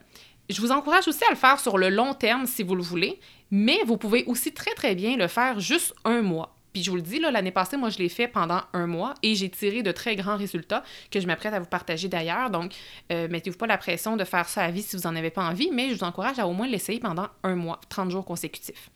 je 0.48 0.60
vous 0.60 0.72
encourage 0.72 1.06
aussi 1.06 1.24
à 1.24 1.30
le 1.30 1.36
faire 1.36 1.60
sur 1.60 1.78
le 1.78 1.88
long 1.88 2.12
terme 2.12 2.46
si 2.46 2.62
vous 2.62 2.74
le 2.74 2.82
voulez, 2.82 3.20
mais 3.50 3.78
vous 3.86 3.96
pouvez 3.96 4.24
aussi 4.24 4.52
très 4.52 4.74
très 4.74 4.94
bien 4.94 5.16
le 5.16 5.28
faire 5.28 5.60
juste 5.60 5.94
un 6.04 6.22
mois. 6.22 6.56
Puis 6.72 6.82
je 6.82 6.90
vous 6.90 6.96
le 6.96 7.02
dis, 7.02 7.18
l'année 7.18 7.50
passée, 7.50 7.76
moi, 7.76 7.90
je 7.90 7.98
l'ai 7.98 8.08
fait 8.08 8.28
pendant 8.28 8.60
un 8.72 8.86
mois 8.86 9.14
et 9.22 9.34
j'ai 9.34 9.48
tiré 9.48 9.82
de 9.82 9.92
très 9.92 10.16
grands 10.16 10.36
résultats 10.36 10.84
que 11.10 11.20
je 11.20 11.26
m'apprête 11.26 11.52
à 11.52 11.58
vous 11.58 11.66
partager 11.66 12.08
d'ailleurs. 12.08 12.50
Donc, 12.50 12.72
euh, 13.12 13.28
mettez-vous 13.28 13.56
pas 13.56 13.66
la 13.66 13.78
pression 13.78 14.16
de 14.16 14.24
faire 14.24 14.48
ça 14.48 14.62
à 14.62 14.70
vie 14.70 14.82
si 14.82 14.96
vous 14.96 15.02
n'en 15.02 15.16
avez 15.16 15.30
pas 15.30 15.42
envie, 15.42 15.70
mais 15.72 15.90
je 15.90 15.94
vous 15.94 16.04
encourage 16.04 16.38
à 16.38 16.46
au 16.46 16.52
moins 16.52 16.68
l'essayer 16.68 17.00
pendant 17.00 17.26
un 17.42 17.56
mois, 17.56 17.80
30 17.88 18.10
jours 18.10 18.24
consécutifs. 18.24 18.90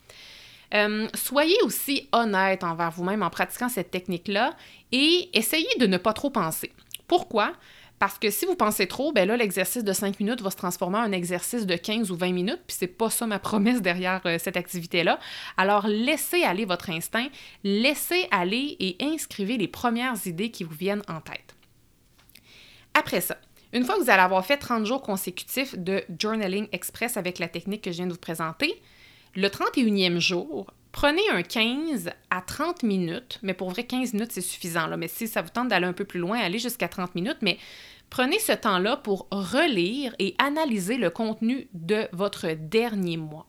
Euh, 0.75 1.07
soyez 1.15 1.57
aussi 1.63 2.09
honnête 2.13 2.65
envers 2.65 2.91
vous-même 2.91 3.23
en 3.23 3.31
pratiquant 3.31 3.69
cette 3.69 3.91
technique-là 3.91 4.55
et 4.93 5.29
essayez 5.33 5.69
de 5.79 5.87
ne 5.87 5.99
pas 5.99 6.13
trop 6.13 6.31
penser. 6.31 6.73
Pourquoi? 7.07 7.53
Parce 7.99 8.19
que 8.19 8.31
si 8.31 8.45
vous 8.45 8.57
pensez 8.57 8.87
trop, 8.87 9.13
ben 9.13 9.27
là, 9.27 9.37
l'exercice 9.37 9.85
de 9.85 9.93
5 9.93 10.19
minutes 10.21 10.43
va 10.43 10.51
se 10.51 10.57
transformer 10.57 10.99
en 10.99 11.03
un 11.03 11.13
exercice 11.13 11.65
de 11.65 11.77
15 11.77 12.11
ou 12.11 12.17
20 12.17 12.33
minutes, 12.33 12.61
puis 12.67 12.77
c'est 12.79 12.87
pas 12.87 13.11
ça 13.11 13.27
ma 13.27 13.39
promesse 13.51 13.83
derrière 13.83 14.21
euh, 14.27 14.39
cette 14.39 14.57
activité-là. 14.57 15.19
Alors, 15.57 15.87
laissez 15.87 16.43
aller 16.43 16.65
votre 16.65 16.91
instinct, 16.91 17.29
laissez 17.63 18.27
aller 18.31 18.77
et 18.81 18.97
inscrivez 19.01 19.57
les 19.57 19.69
premières 19.69 20.27
idées 20.27 20.51
qui 20.51 20.65
vous 20.65 20.75
viennent 20.75 21.03
en 21.09 21.21
tête. 21.21 21.55
Après 22.95 23.21
ça, 23.21 23.37
une 23.73 23.85
fois 23.85 23.97
que 23.97 24.03
vous 24.03 24.11
allez 24.11 24.23
avoir 24.23 24.47
fait 24.47 24.57
30 24.57 24.87
jours 24.87 25.03
consécutifs 25.03 25.77
de 25.77 26.05
journaling 26.19 26.69
express 26.71 27.17
avec 27.17 27.41
la 27.41 27.49
technique 27.49 27.83
que 27.83 27.91
je 27.91 27.97
viens 27.97 28.07
de 28.07 28.13
vous 28.13 28.19
présenter, 28.19 28.81
Le 29.37 29.49
31e 29.49 30.21
jour, 30.21 30.73
prenez 30.95 31.29
un 31.33 31.43
15 31.43 32.09
à 32.31 32.41
30 32.41 32.85
minutes, 32.85 33.41
mais 33.43 33.53
pour 33.53 33.69
vrai, 33.69 33.83
15 33.83 34.15
minutes, 34.15 34.31
c'est 34.31 34.41
suffisant. 34.41 34.87
Là. 34.87 34.97
Mais 34.97 35.09
si 35.09 35.27
ça 35.27 35.43
vous 35.43 35.49
tente 35.49 35.69
d'aller 35.69 35.87
un 35.87 35.93
peu 35.93 36.05
plus 36.05 36.21
loin, 36.21 36.39
allez 36.39 36.61
jusqu'à 36.61 36.89
30 36.89 37.17
minutes, 37.17 37.39
mais 37.43 37.59
prenez 38.11 38.39
ce 38.39 38.53
temps-là 38.53 38.97
pour 38.99 39.27
relire 39.33 40.15
et 40.21 40.37
analyser 40.39 40.97
le 40.97 41.11
contenu 41.11 41.69
de 41.75 42.07
votre 42.13 42.53
dernier 42.53 43.17
mois 43.17 43.47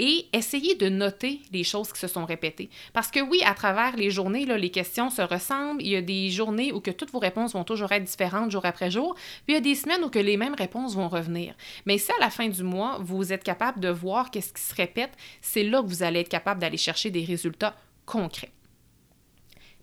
et 0.00 0.28
essayez 0.32 0.76
de 0.76 0.88
noter 0.88 1.42
les 1.52 1.62
choses 1.62 1.92
qui 1.92 2.00
se 2.00 2.08
sont 2.08 2.24
répétées. 2.24 2.70
Parce 2.94 3.10
que 3.10 3.20
oui, 3.20 3.42
à 3.44 3.52
travers 3.52 3.96
les 3.96 4.10
journées, 4.10 4.46
les 4.46 4.70
questions 4.70 5.10
se 5.10 5.20
ressemblent. 5.20 5.82
Il 5.82 5.88
y 5.88 5.96
a 5.96 6.00
des 6.00 6.30
journées 6.30 6.72
où 6.72 6.80
toutes 6.80 7.10
vos 7.10 7.18
réponses 7.18 7.52
vont 7.52 7.64
toujours 7.64 7.92
être 7.92 8.04
différentes 8.04 8.50
jour 8.50 8.64
après 8.64 8.90
jour, 8.90 9.14
puis 9.44 9.48
il 9.48 9.54
y 9.54 9.58
a 9.58 9.60
des 9.60 9.74
semaines 9.74 10.02
où 10.02 10.08
que 10.08 10.18
les 10.18 10.38
mêmes 10.38 10.54
réponses 10.54 10.94
vont 10.94 11.08
revenir. 11.08 11.54
Mais 11.84 11.98
si 11.98 12.10
à 12.12 12.18
la 12.18 12.30
fin 12.30 12.48
du 12.48 12.62
mois, 12.62 12.96
vous 13.02 13.30
êtes 13.30 13.44
capable 13.44 13.78
de 13.78 13.90
voir 13.90 14.30
qu'est-ce 14.30 14.54
qui 14.54 14.62
se 14.62 14.74
répète, 14.74 15.12
c'est 15.42 15.64
là 15.64 15.82
que 15.82 15.86
vous 15.86 16.02
allez 16.02 16.20
être 16.20 16.30
capable 16.30 16.62
d'aller 16.62 16.78
chercher 16.78 17.10
des 17.10 17.24
résultats 17.24 17.76
concrets. 18.06 18.52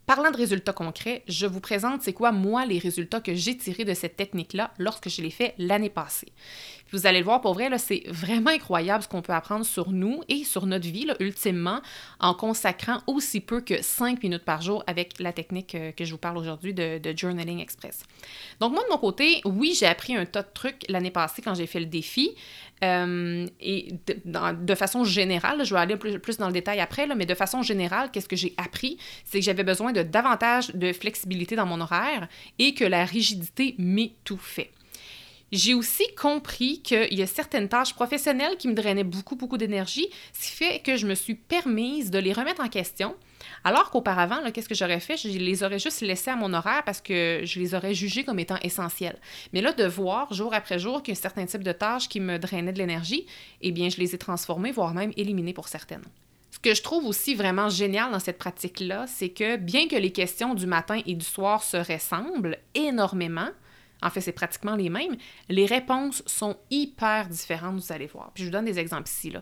Parlant 0.07 0.31
de 0.31 0.37
résultats 0.37 0.71
concrets, 0.71 1.21
je 1.27 1.45
vous 1.45 1.59
présente 1.59 2.01
c'est 2.01 2.13
quoi 2.13 2.31
moi 2.31 2.65
les 2.65 2.79
résultats 2.79 3.19
que 3.19 3.35
j'ai 3.35 3.57
tirés 3.57 3.83
de 3.83 3.93
cette 3.93 4.15
technique-là 4.15 4.73
lorsque 4.77 5.09
je 5.09 5.21
l'ai 5.21 5.29
fait 5.29 5.53
l'année 5.57 5.89
passée. 5.89 6.31
Vous 6.91 7.07
allez 7.07 7.19
le 7.19 7.25
voir 7.25 7.41
pour 7.41 7.53
vrai, 7.53 7.69
c'est 7.77 8.03
vraiment 8.07 8.51
incroyable 8.51 9.03
ce 9.03 9.07
qu'on 9.07 9.21
peut 9.21 9.33
apprendre 9.33 9.65
sur 9.65 9.91
nous 9.91 10.21
et 10.29 10.43
sur 10.43 10.65
notre 10.65 10.87
vie, 10.87 11.07
ultimement, 11.19 11.81
en 12.19 12.33
consacrant 12.33 12.99
aussi 13.07 13.41
peu 13.41 13.61
que 13.61 13.81
5 13.81 14.23
minutes 14.23 14.45
par 14.45 14.61
jour 14.61 14.83
avec 14.87 15.19
la 15.19 15.33
technique 15.33 15.75
euh, 15.75 15.91
que 15.91 16.05
je 16.05 16.11
vous 16.11 16.17
parle 16.17 16.37
aujourd'hui 16.37 16.73
de, 16.73 16.99
Journaling 17.15 17.59
Express. 17.59 18.03
Donc 18.59 18.73
moi 18.73 18.83
de 18.83 18.89
mon 18.89 18.97
côté, 18.97 19.41
oui, 19.45 19.75
j'ai 19.77 19.85
appris 19.85 20.15
un 20.15 20.25
tas 20.25 20.43
de 20.43 20.49
trucs 20.53 20.83
l'année 20.89 21.11
passée 21.11 21.41
quand 21.41 21.55
j'ai 21.55 21.67
fait 21.67 21.79
le 21.79 21.85
défi. 21.85 22.35
Euh, 22.83 23.47
et 23.59 23.95
de, 24.25 24.75
façon 24.75 25.03
générale, 25.03 25.65
je 25.65 25.73
vais 25.73 25.79
aller 25.79 25.97
plus, 25.97 26.19
plus 26.19 26.37
dans 26.37 26.47
le 26.47 26.53
détail 26.53 26.79
après, 26.79 27.07
mais 27.15 27.25
de 27.25 27.33
façon 27.33 27.63
générale, 27.63 28.11
qu'est-ce 28.11 28.27
que 28.27 28.35
j'ai 28.35 28.53
appris? 28.57 28.97
C'est 29.25 29.39
que 29.39 29.45
j'avais 29.45 29.63
besoin 29.63 29.93
de 29.93 30.03
davantage 30.03 30.69
de 30.75 30.93
flexibilité 30.93 31.55
dans 31.55 31.65
mon 31.65 31.81
horaire 31.81 32.27
et 32.59 32.73
que 32.73 32.83
la 32.83 33.05
rigidité 33.05 33.75
m'étouffait. 33.79 34.71
J'ai 35.51 35.73
aussi 35.73 36.03
compris 36.15 36.81
qu'il 36.81 37.13
y 37.13 37.21
a 37.21 37.27
certaines 37.27 37.69
tâches 37.69 37.93
professionnelles 37.93 38.57
qui 38.57 38.67
me 38.67 38.73
drainaient 38.73 39.05
beaucoup, 39.05 39.35
beaucoup 39.35 39.57
d'énergie, 39.57 40.09
ce 40.33 40.47
qui 40.47 40.53
fait 40.53 40.79
que 40.79 40.97
je 40.97 41.07
me 41.07 41.15
suis 41.15 41.35
permise 41.35 42.11
de 42.11 42.19
les 42.19 42.33
remettre 42.33 42.61
en 42.61 42.69
question 42.69 43.15
alors 43.63 43.89
qu'auparavant, 43.91 44.37
qu'est-ce 44.51 44.69
que 44.69 44.75
j'aurais 44.75 44.99
fait? 44.99 45.17
Je 45.17 45.29
les 45.29 45.63
aurais 45.63 45.79
juste 45.79 46.01
laissés 46.01 46.31
à 46.31 46.35
mon 46.35 46.53
horaire 46.53 46.83
parce 46.85 47.01
que 47.01 47.41
je 47.43 47.59
les 47.59 47.75
aurais 47.75 47.93
jugés 47.93 48.23
comme 48.23 48.39
étant 48.39 48.57
essentiels. 48.61 49.17
Mais 49.53 49.61
là, 49.61 49.73
de 49.73 49.85
voir 49.85 50.33
jour 50.33 50.53
après 50.53 50.79
jour 50.79 51.03
qu'il 51.03 51.13
y 51.13 51.17
a 51.17 51.21
certains 51.21 51.45
types 51.45 51.63
de 51.63 51.71
tâches 51.71 52.09
qui 52.09 52.19
me 52.19 52.39
drainaient 52.39 52.73
de 52.73 52.77
l'énergie, 52.77 53.25
eh 53.61 53.71
bien, 53.71 53.89
je 53.89 53.97
les 53.97 54.15
ai 54.15 54.17
transformées, 54.17 54.71
voire 54.71 54.93
même 54.93 55.11
éliminées 55.17 55.53
pour 55.53 55.67
certaines. 55.67 56.03
Ce 56.51 56.59
que 56.59 56.73
je 56.73 56.81
trouve 56.81 57.05
aussi 57.05 57.35
vraiment 57.35 57.69
génial 57.69 58.11
dans 58.11 58.19
cette 58.19 58.37
pratique-là, 58.37 59.05
c'est 59.07 59.29
que 59.29 59.57
bien 59.57 59.87
que 59.87 59.95
les 59.95 60.11
questions 60.11 60.55
du 60.55 60.65
matin 60.65 61.01
et 61.05 61.13
du 61.13 61.25
soir 61.25 61.61
se 61.63 61.77
ressemblent 61.77 62.57
énormément, 62.73 63.49
en 64.01 64.09
fait, 64.09 64.21
c'est 64.21 64.31
pratiquement 64.31 64.75
les 64.75 64.89
mêmes. 64.89 65.15
Les 65.49 65.65
réponses 65.65 66.23
sont 66.25 66.57
hyper 66.69 67.27
différentes, 67.27 67.79
vous 67.79 67.91
allez 67.91 68.07
voir. 68.07 68.31
Puis 68.33 68.43
je 68.43 68.49
vous 68.49 68.53
donne 68.53 68.65
des 68.65 68.79
exemples 68.79 69.09
ici. 69.09 69.33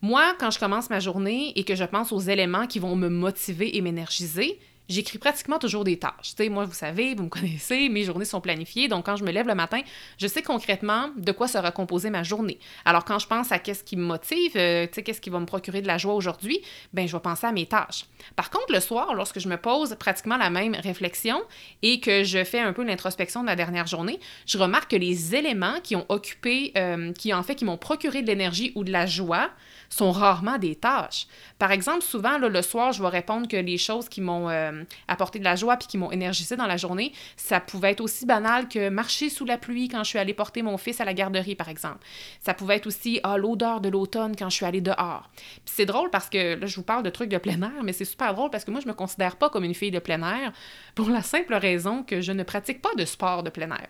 Moi, 0.00 0.34
quand 0.40 0.50
je 0.50 0.58
commence 0.58 0.90
ma 0.90 1.00
journée 1.00 1.52
et 1.56 1.64
que 1.64 1.76
je 1.76 1.84
pense 1.84 2.12
aux 2.12 2.20
éléments 2.20 2.66
qui 2.66 2.78
vont 2.78 2.96
me 2.96 3.08
motiver 3.08 3.76
et 3.76 3.80
m'énergiser, 3.80 4.58
j'écris 4.88 5.18
pratiquement 5.18 5.58
toujours 5.58 5.84
des 5.84 5.98
tâches. 5.98 6.34
moi, 6.50 6.64
vous 6.64 6.74
savez, 6.74 7.14
vous 7.14 7.24
me 7.24 7.28
connaissez, 7.28 7.88
mes 7.88 8.04
journées 8.04 8.24
sont 8.24 8.40
planifiées, 8.40 8.88
donc 8.88 9.06
quand 9.06 9.16
je 9.16 9.24
me 9.24 9.30
lève 9.30 9.46
le 9.46 9.54
matin, 9.54 9.80
je 10.18 10.26
sais 10.26 10.42
concrètement 10.42 11.10
de 11.16 11.32
quoi 11.32 11.48
sera 11.48 11.70
composée 11.70 12.10
ma 12.10 12.22
journée. 12.22 12.58
Alors 12.84 13.04
quand 13.04 13.18
je 13.18 13.26
pense 13.26 13.52
à 13.52 13.58
qu'est-ce 13.58 13.84
qui 13.84 13.96
me 13.96 14.04
motive, 14.04 14.52
euh, 14.56 14.86
qu'est-ce 14.86 15.20
qui 15.20 15.30
va 15.30 15.40
me 15.40 15.46
procurer 15.46 15.82
de 15.82 15.86
la 15.86 15.98
joie 15.98 16.14
aujourd'hui, 16.14 16.60
ben 16.92 17.06
je 17.06 17.16
vais 17.16 17.22
penser 17.22 17.46
à 17.46 17.52
mes 17.52 17.66
tâches. 17.66 18.06
Par 18.36 18.50
contre, 18.50 18.72
le 18.72 18.80
soir, 18.80 19.14
lorsque 19.14 19.40
je 19.40 19.48
me 19.48 19.56
pose 19.56 19.94
pratiquement 19.98 20.36
la 20.36 20.50
même 20.50 20.74
réflexion 20.74 21.42
et 21.82 22.00
que 22.00 22.24
je 22.24 22.44
fais 22.44 22.60
un 22.60 22.72
peu 22.72 22.84
l'introspection 22.84 23.40
de 23.40 23.46
ma 23.46 23.56
dernière 23.56 23.86
journée, 23.86 24.20
je 24.46 24.58
remarque 24.58 24.90
que 24.90 24.96
les 24.96 25.34
éléments 25.34 25.80
qui 25.82 25.96
ont 25.96 26.06
occupé, 26.08 26.72
euh, 26.76 27.12
qui 27.12 27.32
en 27.32 27.42
fait, 27.42 27.54
qui 27.54 27.64
m'ont 27.64 27.78
procuré 27.78 28.22
de 28.22 28.26
l'énergie 28.26 28.72
ou 28.74 28.84
de 28.84 28.92
la 28.92 29.06
joie, 29.06 29.50
sont 29.88 30.10
rarement 30.10 30.58
des 30.58 30.74
tâches. 30.74 31.26
Par 31.58 31.70
exemple, 31.70 32.02
souvent, 32.02 32.38
le 32.38 32.62
soir, 32.62 32.92
je 32.92 33.02
vais 33.02 33.08
répondre 33.08 33.46
que 33.46 33.56
les 33.56 33.78
choses 33.78 34.08
qui 34.08 34.20
m'ont 34.20 34.48
euh, 34.48 34.81
apporté 35.08 35.38
de 35.38 35.44
la 35.44 35.56
joie 35.56 35.76
puis 35.76 35.88
qui 35.88 35.98
m'ont 35.98 36.10
énergisé 36.10 36.56
dans 36.56 36.66
la 36.66 36.76
journée, 36.76 37.12
ça 37.36 37.60
pouvait 37.60 37.92
être 37.92 38.00
aussi 38.00 38.26
banal 38.26 38.68
que 38.68 38.88
marcher 38.88 39.28
sous 39.28 39.44
la 39.44 39.58
pluie 39.58 39.88
quand 39.88 40.04
je 40.04 40.10
suis 40.10 40.18
allée 40.18 40.34
porter 40.34 40.62
mon 40.62 40.76
fils 40.76 41.00
à 41.00 41.04
la 41.04 41.14
garderie, 41.14 41.54
par 41.54 41.68
exemple. 41.68 41.98
Ça 42.40 42.54
pouvait 42.54 42.76
être 42.76 42.86
aussi 42.86 43.20
ah, 43.22 43.36
l'odeur 43.36 43.80
de 43.80 43.88
l'automne 43.88 44.34
quand 44.36 44.50
je 44.50 44.56
suis 44.56 44.66
allée 44.66 44.80
dehors. 44.80 45.28
Puis 45.34 45.74
c'est 45.74 45.86
drôle 45.86 46.10
parce 46.10 46.28
que 46.28 46.54
là, 46.54 46.66
je 46.66 46.76
vous 46.76 46.82
parle 46.82 47.02
de 47.02 47.10
trucs 47.10 47.30
de 47.30 47.38
plein 47.38 47.60
air, 47.62 47.82
mais 47.82 47.92
c'est 47.92 48.04
super 48.04 48.34
drôle 48.34 48.50
parce 48.50 48.64
que 48.64 48.70
moi, 48.70 48.80
je 48.80 48.88
me 48.88 48.94
considère 48.94 49.36
pas 49.36 49.50
comme 49.50 49.64
une 49.64 49.74
fille 49.74 49.90
de 49.90 49.98
plein 49.98 50.22
air 50.22 50.52
pour 50.94 51.08
la 51.08 51.22
simple 51.22 51.54
raison 51.54 52.02
que 52.02 52.20
je 52.20 52.32
ne 52.32 52.42
pratique 52.42 52.82
pas 52.82 52.94
de 52.96 53.04
sport 53.04 53.42
de 53.42 53.50
plein 53.50 53.70
air. 53.70 53.88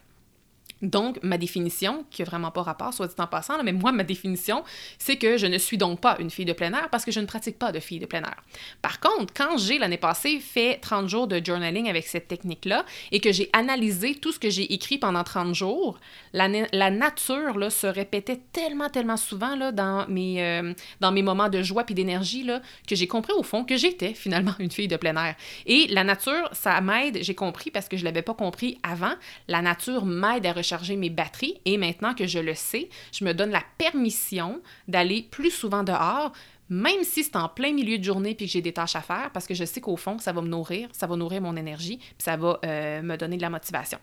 Donc, 0.83 1.19
ma 1.23 1.39
définition, 1.39 2.05
qui 2.11 2.23
n'a 2.23 2.27
vraiment 2.27 2.51
pas 2.51 2.63
rapport, 2.63 2.93
soit 2.93 3.07
dit 3.07 3.15
en 3.19 3.27
passant, 3.27 3.63
mais 3.63 3.73
moi, 3.73 3.93
ma 3.93 4.05
définition, 4.05 4.65
c'est 4.99 5.17
que 5.17 5.37
je 5.37 5.47
ne 5.47 5.59
suis 5.59 5.79
donc 5.79 6.01
pas 6.01 6.17
une 6.19 6.31
fille 6.31 6.45
de 6.45 6.53
plein 6.53 6.73
air 6.73 6.89
parce 6.91 7.05
que 7.05 7.13
je 7.13 7.21
ne 7.21 7.27
pratique 7.27 7.59
pas 7.59 7.73
de 7.73 7.81
fille 7.81 7.99
de 7.99 8.07
plein 8.07 8.23
air. 8.23 8.37
Par 8.83 9.01
contre, 9.01 9.33
quand 9.35 9.57
j'ai 9.59 9.79
l'année 9.79 9.97
passée 9.97 10.41
fait 10.41 10.79
30 10.81 11.09
jours 11.09 11.27
de 11.27 11.41
journaling 11.45 11.89
avec 11.89 12.07
cette 12.07 12.29
technique-là 12.29 12.85
et 13.13 13.21
que 13.21 13.33
j'ai 13.33 13.49
analysé 13.53 14.15
tout 14.17 14.33
ce 14.33 14.39
que 14.39 14.51
j'ai 14.51 14.73
écrit 14.73 14.99
pendant 14.99 15.25
30 15.25 15.55
jours, 15.55 15.99
la, 16.33 16.49
nature 16.49 17.59
là, 17.59 17.71
se 17.71 17.87
répétait 17.87 18.41
tellement, 18.53 18.89
tellement 18.89 19.17
souvent 19.17 19.57
là, 19.57 19.73
dans, 19.73 20.07
mes, 20.09 20.43
euh, 20.43 20.75
dans 21.01 21.13
mes 21.13 21.23
moments 21.23 21.49
de 21.49 21.63
joie 21.63 21.85
puis 21.85 21.95
d'énergie 21.95 22.43
que 22.87 22.97
j'ai 22.97 23.07
compris 23.07 23.33
au 23.33 23.43
fond 23.43 23.65
que 23.65 23.77
j'étais 23.77 24.15
finalement 24.15 24.55
une 24.59 24.71
fille 24.71 24.89
de 24.89 24.97
plein 24.97 25.17
air. 25.17 25.37
Et 25.67 25.87
la 25.89 26.05
nature, 26.05 26.49
ça 26.53 26.81
m'aide, 26.81 27.19
j'ai 27.23 27.35
compris 27.35 27.71
parce 27.71 27.89
que 27.89 27.97
je 27.97 28.03
ne 28.03 28.07
l'avais 28.07 28.23
pas 28.23 28.35
compris 28.35 28.79
avant, 28.83 29.13
la 29.49 29.63
nature 29.63 30.05
m'aide 30.05 30.47
à 30.47 30.53
charger 30.73 30.97
mes 30.97 31.11
batteries 31.11 31.61
et 31.67 31.77
maintenant 31.77 32.15
que 32.15 32.27
je 32.27 32.39
le 32.39 32.55
sais, 32.55 32.89
je 33.13 33.25
me 33.27 33.35
donne 33.35 33.51
la 33.51 33.63
permission 33.77 34.63
d'aller 34.89 35.29
plus 35.31 35.51
souvent 35.51 35.83
dehors, 35.83 36.33
même 36.71 37.05
si 37.05 37.25
c'est 37.25 37.37
en 37.37 37.51
plein 37.51 37.75
milieu 37.75 37.99
de 37.99 38.05
journée 38.05 38.35
puis 38.35 38.47
que 38.47 38.53
j'ai 38.53 38.63
des 38.63 38.73
tâches 38.73 38.97
à 38.97 39.03
faire, 39.03 39.31
parce 39.35 39.47
que 39.47 39.53
je 39.53 39.67
sais 39.67 39.83
qu'au 39.83 39.99
fond, 39.99 40.19
ça 40.19 40.33
va 40.33 40.41
me 40.41 40.49
nourrir, 40.49 40.89
ça 40.93 41.07
va 41.07 41.17
nourrir 41.17 41.43
mon 41.43 41.57
énergie, 41.57 41.99
puis 41.99 42.15
ça 42.25 42.39
va 42.39 42.59
euh, 42.65 43.03
me 43.03 43.17
donner 43.17 43.37
de 43.37 43.43
la 43.43 43.51
motivation. 43.51 43.99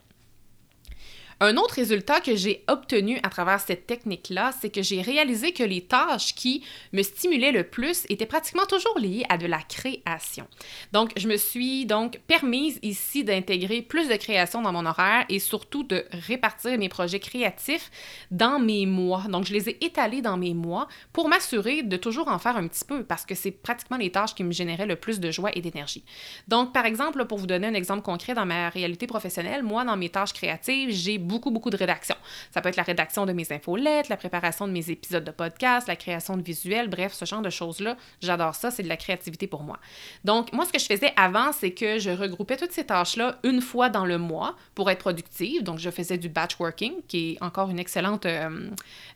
Un 1.41 1.56
autre 1.56 1.75
résultat 1.75 2.19
que 2.19 2.36
j'ai 2.36 2.65
obtenu 2.67 3.17
à 3.23 3.30
travers 3.30 3.62
cette 3.62 3.88
technique-là, 3.88 4.52
c'est 4.60 4.69
que 4.69 4.82
j'ai 4.82 5.02
réalisé 5.02 5.54
que 5.54 5.63
les 5.63 5.80
tâches 5.80 6.36
qui 6.36 6.65
me 6.91 7.02
stimulaient 7.02 7.54
le 7.54 7.63
plus 7.63 8.04
étaient 8.10 8.25
pratiquement 8.25 8.65
toujours 8.65 8.99
liées 8.99 9.23
à 9.30 9.38
de 9.38 9.47
la 9.47 9.60
création. 9.60 10.47
Donc, 10.91 11.13
je 11.15 11.30
me 11.30 11.38
suis 11.38 11.86
donc 11.86 12.19
permise 12.28 12.78
ici 12.82 13.23
d'intégrer 13.23 13.82
plus 13.82 14.10
de 14.10 14.15
création 14.15 14.62
dans 14.62 14.73
mon 14.73 14.86
horaire 14.86 15.23
et 15.30 15.39
surtout 15.39 15.84
de 15.84 16.04
répartir 16.28 16.78
mes 16.78 16.89
projets 16.89 17.21
créatifs 17.21 17.89
dans 18.32 18.60
mes 18.60 18.86
mois. 18.86 19.23
Donc, 19.30 19.45
je 19.45 19.54
les 19.54 19.69
ai 19.69 19.86
étalés 19.86 20.21
dans 20.21 20.36
mes 20.36 20.54
mois 20.54 20.89
pour 21.13 21.30
m'assurer 21.30 21.84
de 21.84 21.95
toujours 21.95 22.28
en 22.28 22.39
faire 22.39 22.58
un 22.58 22.67
petit 22.67 22.84
peu 22.84 23.04
parce 23.06 23.25
que 23.25 23.34
c'est 23.34 23.52
pratiquement 23.52 23.97
les 23.97 24.12
tâches 24.12 24.36
qui 24.36 24.43
me 24.43 24.52
généraient 24.52 24.86
le 24.86 24.97
plus 24.97 25.21
de 25.21 25.32
joie 25.32 25.52
et 25.54 25.62
d'énergie. 25.62 26.04
Donc, 26.49 26.73
par 26.73 26.86
exemple, 26.86 27.23
pour 27.28 27.38
vous 27.38 27.47
donner 27.47 27.67
un 27.67 27.73
exemple 27.75 28.02
concret 28.02 28.34
dans 28.34 28.45
ma 28.45 28.67
réalité 28.67 29.08
professionnelle, 29.08 29.63
moi, 29.63 29.86
dans 29.86 29.95
mes 29.95 30.10
tâches 30.10 30.34
créatives, 30.34 30.89
j'ai 30.91 31.17
beaucoup, 31.29 31.51
beaucoup 31.51 31.69
de 31.69 31.77
rédaction. 31.77 32.15
Ça 32.51 32.59
peut 32.61 32.69
être 32.69 32.75
la 32.75 32.83
rédaction 32.83 33.25
de 33.25 33.31
mes 33.31 33.49
infolettes, 33.53 34.09
la 34.09 34.17
préparation 34.17 34.67
de 34.67 34.73
mes 34.73 34.89
épisodes 34.89 35.23
de 35.23 35.31
podcast, 35.31 35.87
la 35.87 35.95
création 35.95 36.35
de 36.35 36.41
visuels, 36.41 36.89
bref, 36.89 37.13
ce 37.13 37.23
genre 37.23 37.41
de 37.41 37.49
choses-là. 37.49 37.95
J'adore 38.21 38.55
ça, 38.55 38.71
c'est 38.71 38.83
de 38.83 38.89
la 38.89 38.97
créativité 38.97 39.47
pour 39.47 39.63
moi. 39.63 39.79
Donc, 40.25 40.51
moi, 40.51 40.65
ce 40.65 40.73
que 40.73 40.79
je 40.79 40.85
faisais 40.85 41.13
avant, 41.15 41.51
c'est 41.53 41.71
que 41.71 41.99
je 41.99 42.09
regroupais 42.09 42.57
toutes 42.57 42.71
ces 42.71 42.85
tâches-là 42.85 43.37
une 43.43 43.61
fois 43.61 43.89
dans 43.89 44.05
le 44.05 44.17
mois 44.17 44.55
pour 44.75 44.89
être 44.89 44.99
productive. 44.99 45.63
Donc, 45.63 45.79
je 45.79 45.89
faisais 45.89 46.17
du 46.17 46.27
batch 46.27 46.59
working, 46.59 46.93
qui 47.07 47.33
est 47.33 47.43
encore 47.43 47.69
une 47.69 47.79
excellente, 47.79 48.25
euh, 48.25 48.69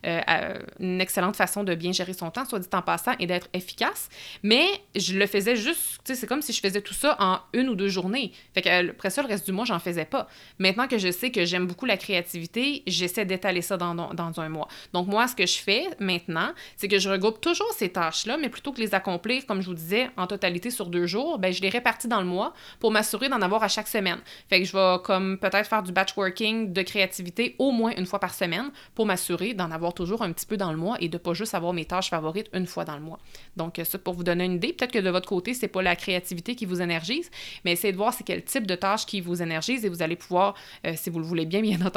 euh, 0.06 0.20
euh, 0.28 0.58
une 0.78 1.00
excellente 1.00 1.36
façon 1.36 1.64
de 1.64 1.74
bien 1.74 1.92
gérer 1.92 2.12
son 2.12 2.30
temps, 2.30 2.44
soit 2.44 2.60
dit 2.60 2.68
en 2.72 2.82
passant, 2.82 3.12
et 3.18 3.26
d'être 3.26 3.48
efficace. 3.52 4.08
Mais 4.42 4.66
je 4.94 5.18
le 5.18 5.26
faisais 5.26 5.56
juste, 5.56 5.98
tu 6.04 6.12
sais, 6.12 6.14
c'est 6.14 6.26
comme 6.26 6.42
si 6.42 6.52
je 6.52 6.60
faisais 6.60 6.80
tout 6.80 6.94
ça 6.94 7.16
en 7.18 7.40
une 7.52 7.68
ou 7.68 7.74
deux 7.74 7.88
journées. 7.88 8.32
Fait 8.54 8.62
que 8.62 8.90
après 8.90 9.10
ça, 9.10 9.22
le 9.22 9.28
reste 9.28 9.46
du 9.46 9.52
mois, 9.52 9.64
j'en 9.64 9.80
faisais 9.80 10.04
pas. 10.04 10.28
Maintenant 10.58 10.86
que 10.86 10.98
je 10.98 11.10
sais 11.10 11.30
que 11.30 11.44
j'aime 11.44 11.66
beaucoup 11.66 11.86
la 11.86 11.96
créativité, 12.04 12.82
j'essaie 12.86 13.24
d'étaler 13.24 13.62
ça 13.62 13.76
dans, 13.76 13.94
dans, 13.94 14.40
un 14.40 14.48
mois. 14.48 14.68
Donc, 14.92 15.06
moi, 15.06 15.26
ce 15.26 15.34
que 15.34 15.46
je 15.46 15.58
fais 15.58 15.86
maintenant, 15.98 16.50
c'est 16.76 16.88
que 16.88 16.98
je 16.98 17.08
regroupe 17.08 17.40
toujours 17.40 17.72
ces 17.72 17.88
tâches-là, 17.88 18.36
mais 18.36 18.48
plutôt 18.48 18.72
que 18.72 18.80
les 18.80 18.94
accomplir, 18.94 19.46
comme 19.46 19.62
je 19.62 19.68
vous 19.68 19.74
disais, 19.74 20.10
en 20.16 20.26
totalité 20.26 20.70
sur 20.70 20.86
deux 20.86 21.06
jours, 21.06 21.38
ben, 21.38 21.52
je 21.52 21.62
les 21.62 21.70
répartis 21.70 22.08
dans 22.08 22.20
le 22.20 22.26
mois 22.26 22.52
pour 22.78 22.90
m'assurer 22.90 23.28
d'en 23.28 23.40
avoir 23.40 23.62
à 23.62 23.68
chaque 23.68 23.88
semaine. 23.88 24.18
Fait 24.48 24.60
que 24.60 24.66
je 24.66 24.72
vais 24.72 25.02
comme 25.02 25.38
peut-être 25.38 25.68
faire 25.68 25.82
du 25.82 25.92
batch 25.92 26.16
working 26.16 26.72
de 26.72 26.82
créativité 26.82 27.56
au 27.58 27.70
moins 27.70 27.92
une 27.96 28.06
fois 28.06 28.18
par 28.18 28.34
semaine 28.34 28.70
pour 28.94 29.06
m'assurer 29.06 29.54
d'en 29.54 29.70
avoir 29.70 29.94
toujours 29.94 30.22
un 30.22 30.32
petit 30.32 30.46
peu 30.46 30.56
dans 30.56 30.70
le 30.70 30.78
mois 30.78 30.96
et 31.00 31.08
de 31.08 31.18
pas 31.18 31.32
juste 31.32 31.54
avoir 31.54 31.72
mes 31.72 31.86
tâches 31.86 32.10
favorites 32.10 32.48
une 32.52 32.66
fois 32.66 32.84
dans 32.84 32.96
le 32.96 33.02
mois. 33.02 33.18
Donc, 33.56 33.80
ça, 33.82 33.98
pour 33.98 34.14
vous 34.14 34.24
donner 34.24 34.44
une 34.44 34.54
idée, 34.54 34.72
peut-être 34.72 34.92
que 34.92 34.98
de 34.98 35.10
votre 35.10 35.28
côté, 35.28 35.54
c'est 35.54 35.68
pas 35.68 35.82
la 35.82 35.96
créativité 35.96 36.54
qui 36.54 36.66
vous 36.66 36.82
énergise, 36.82 37.30
mais 37.64 37.72
essayez 37.72 37.92
de 37.92 37.96
voir 37.96 38.12
c'est 38.12 38.24
quel 38.24 38.44
type 38.44 38.66
de 38.66 38.74
tâches 38.74 39.06
qui 39.06 39.20
vous 39.20 39.42
énergise 39.42 39.84
et 39.84 39.88
vous 39.88 40.02
allez 40.02 40.16
pouvoir, 40.16 40.54
euh, 40.86 40.92
si 40.96 41.08
vous 41.10 41.18
le 41.18 41.24
voulez 41.24 41.46
bien, 41.46 41.62
bien 41.62 41.80
entendu, 41.80 41.93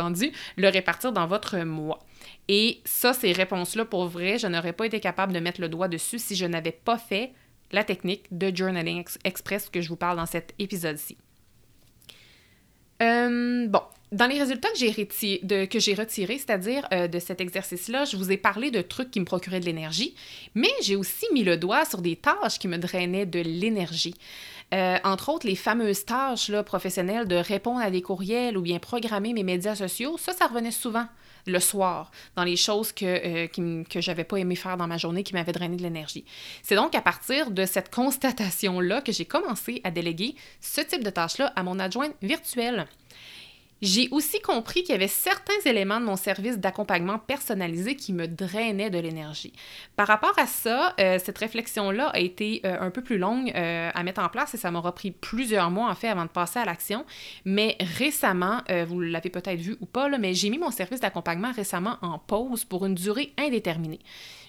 le 0.56 0.70
répartir 0.70 1.12
dans 1.12 1.28
votre 1.28 1.58
mois. 1.60 2.00
Et 2.48 2.80
ça, 2.86 3.14
ces 3.14 3.32
réponses-là, 3.32 3.86
pour 3.86 4.08
vrai, 4.08 4.38
je 4.38 4.48
n'aurais 4.48 4.74
pas 4.74 4.86
été 4.86 5.00
capable 5.00 5.34
de 5.34 5.40
mettre 5.40 5.62
le 5.62 5.70
doigt 5.70 5.88
dessus 5.88 6.20
si 6.20 6.36
je 6.36 6.46
n'avais 6.46 6.72
pas 6.72 6.98
fait 6.98 7.32
la 7.72 7.84
technique 7.84 8.26
de 8.32 8.56
Journaling 8.56 9.04
Express 9.24 9.70
que 9.70 9.82
je 9.82 9.90
vous 9.90 9.98
parle 9.98 10.18
dans 10.18 10.26
cet 10.26 10.54
épisode-ci. 10.60 11.18
Euh, 13.02 13.68
bon, 13.68 13.82
dans 14.12 14.26
les 14.26 14.40
résultats 14.40 14.70
que 14.70 15.80
j'ai 15.80 15.94
retirés, 15.94 16.38
c'est-à-dire 16.38 16.88
euh, 16.94 17.08
de 17.08 17.20
cet 17.20 17.42
exercice-là, 17.42 18.06
je 18.06 18.16
vous 18.18 18.32
ai 18.32 18.38
parlé 18.38 18.72
de 18.72 18.82
trucs 18.82 19.12
qui 19.12 19.20
me 19.20 19.26
procuraient 19.26 19.60
de 19.60 19.66
l'énergie, 19.66 20.16
mais 20.56 20.70
j'ai 20.82 20.96
aussi 20.96 21.26
mis 21.34 21.44
le 21.44 21.58
doigt 21.58 21.86
sur 21.86 22.02
des 22.02 22.16
tâches 22.16 22.58
qui 22.58 22.68
me 22.68 22.78
drainaient 22.78 23.26
de 23.26 23.40
l'énergie. 23.40 24.16
Euh, 24.74 24.98
entre 25.04 25.30
autres, 25.30 25.48
les 25.48 25.56
fameuses 25.56 26.04
tâches 26.04 26.50
là, 26.50 26.62
professionnelles 26.62 27.28
de 27.28 27.36
répondre 27.36 27.80
à 27.80 27.90
des 27.90 28.02
courriels 28.02 28.58
ou 28.58 28.62
bien 28.62 28.80
programmer 28.80 29.34
mes 29.34 29.44
médias 29.44 29.76
sociaux, 29.76 30.18
ça, 30.18 30.34
ça 30.34 30.48
revenait 30.48 30.72
souvent 30.72 31.06
le 31.46 31.60
soir, 31.62 32.12
dans 32.36 32.44
les 32.44 32.58
choses 32.58 32.92
que, 32.92 33.06
euh, 33.06 33.84
que 33.90 34.02
j'avais 34.02 34.26
pas 34.26 34.38
aimé 34.38 34.58
faire 34.58 34.76
dans 34.76 34.88
ma 34.88 34.98
journée, 34.98 35.24
qui 35.24 35.34
m'avaient 35.34 35.54
drainé 35.54 35.78
de 35.78 35.84
l'énergie. 35.84 36.26
C'est 36.62 36.76
donc 36.76 36.94
à 36.94 37.02
partir 37.02 37.52
de 37.52 37.66
cette 37.66 37.90
constatation-là 37.94 39.02
que 39.02 39.14
j'ai 39.14 39.24
commencé 39.24 39.80
à 39.86 39.92
déléguer 39.92 40.36
ce 40.60 40.82
type 40.82 41.04
de 41.04 41.10
tâches-là 41.10 41.54
à 41.56 41.64
mon 41.64 41.80
adjointe 41.80 42.14
virtuelle. 42.22 42.88
J'ai 43.82 44.08
aussi 44.10 44.40
compris 44.42 44.82
qu'il 44.82 44.94
y 44.94 44.96
avait 44.96 45.08
certains 45.08 45.60
éléments 45.66 46.00
de 46.00 46.06
mon 46.06 46.16
service 46.16 46.58
d'accompagnement 46.58 47.20
personnalisé 47.20 47.96
qui 47.96 48.12
me 48.12 48.28
drainaient 48.28 48.90
de 48.90 48.98
l'énergie. 48.98 49.54
Par 49.96 50.08
rapport 50.08 50.34
à 50.38 50.48
ça, 50.48 50.96
euh, 51.00 51.20
cette 51.24 51.38
réflexion-là 51.38 52.08
a 52.08 52.20
été 52.20 52.62
euh, 52.66 52.78
un 52.80 52.90
peu 52.90 53.04
plus 53.04 53.20
longue 53.20 53.52
euh, 53.56 53.92
à 53.94 54.04
mettre 54.04 54.22
en 54.22 54.30
place 54.30 54.56
et 54.56 54.58
ça 54.58 54.72
m'aura 54.72 54.96
pris 54.96 55.12
plusieurs 55.12 55.70
mois 55.70 55.90
en 55.90 55.96
fait 55.96 56.08
avant 56.08 56.26
de 56.26 56.30
passer 56.30 56.60
à 56.60 56.66
l'action. 56.66 57.06
Mais 57.46 57.78
récemment, 57.98 58.62
vous 58.88 59.00
l'avez 59.00 59.30
peut-être 59.30 59.60
vu 59.60 59.78
ou 59.80 59.86
pas, 59.86 60.10
mais 60.18 60.34
j'ai 60.34 60.50
mis 60.50 60.58
mon 60.58 60.72
service 60.72 61.00
d'accompagnement 61.00 61.52
récemment 61.52 61.98
en 62.02 62.18
pause 62.20 62.66
pour 62.66 62.86
une 62.86 62.96
durée 62.96 63.34
indéterminée. 63.38 64.00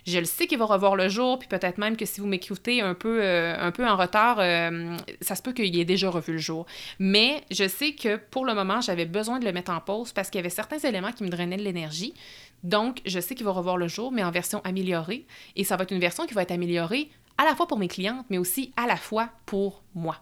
Je 0.09 0.18
le 0.18 0.25
sais 0.25 0.47
qu'il 0.47 0.57
va 0.57 0.64
revoir 0.64 0.97
le 0.97 1.11
jour, 1.11 1.38
puis 1.38 1.49
peut-être 1.49 1.77
même 1.77 1.94
que 1.94 2.07
si 2.07 2.23
vous 2.23 2.27
m'écoutez 2.27 2.81
un 2.81 2.94
peu, 2.94 3.23
euh, 3.23 3.71
en 3.79 3.97
retard, 3.97 4.38
euh, 4.40 4.97
ça 5.21 5.35
se 5.35 5.42
peut 5.42 5.53
qu'il 5.53 5.79
ait 5.79 5.85
déjà 5.85 6.09
revu 6.09 6.33
le 6.33 6.38
jour. 6.38 6.64
Mais 6.99 7.44
je 7.51 7.68
sais 7.68 7.92
que 7.92 8.16
pour 8.16 8.47
le 8.47 8.55
moment, 8.55 8.81
j'avais 8.81 9.05
besoin 9.05 9.38
de 9.38 9.44
le 9.44 9.53
mettre 9.53 9.71
en 9.71 9.81
pause 9.81 10.12
parce 10.12 10.31
qu'il 10.31 10.38
y 10.38 10.40
avait 10.40 10.49
certains 10.49 10.79
éléments 10.79 11.12
qui 11.12 11.25
me 11.25 11.29
drainaient 11.29 11.59
de 11.59 11.62
l'énergie. 11.62 12.14
Donc, 12.62 13.03
je 13.05 13.21
sais 13.21 13.35
qu'il 13.35 13.44
va 13.44 13.53
revoir 13.53 13.77
le 13.77 13.87
jour, 13.87 14.11
mais 14.11 14.25
en 14.25 14.31
version 14.31 14.62
améliorée. 14.64 15.27
Et 15.57 15.64
ça 15.64 15.77
va 15.77 15.83
être 15.83 15.92
une 15.92 16.01
version 16.01 16.25
qui 16.25 16.33
va 16.33 16.40
être 16.40 16.53
améliorée 16.53 17.11
à 17.37 17.44
la 17.44 17.55
fois 17.55 17.68
pour 17.68 17.79
mes 17.79 17.88
clientes, 17.88 18.25
mais 18.31 18.38
aussi 18.38 18.73
à 18.79 18.87
la 18.87 18.97
fois 18.97 19.29
pour 19.44 19.83
moi. 19.94 20.16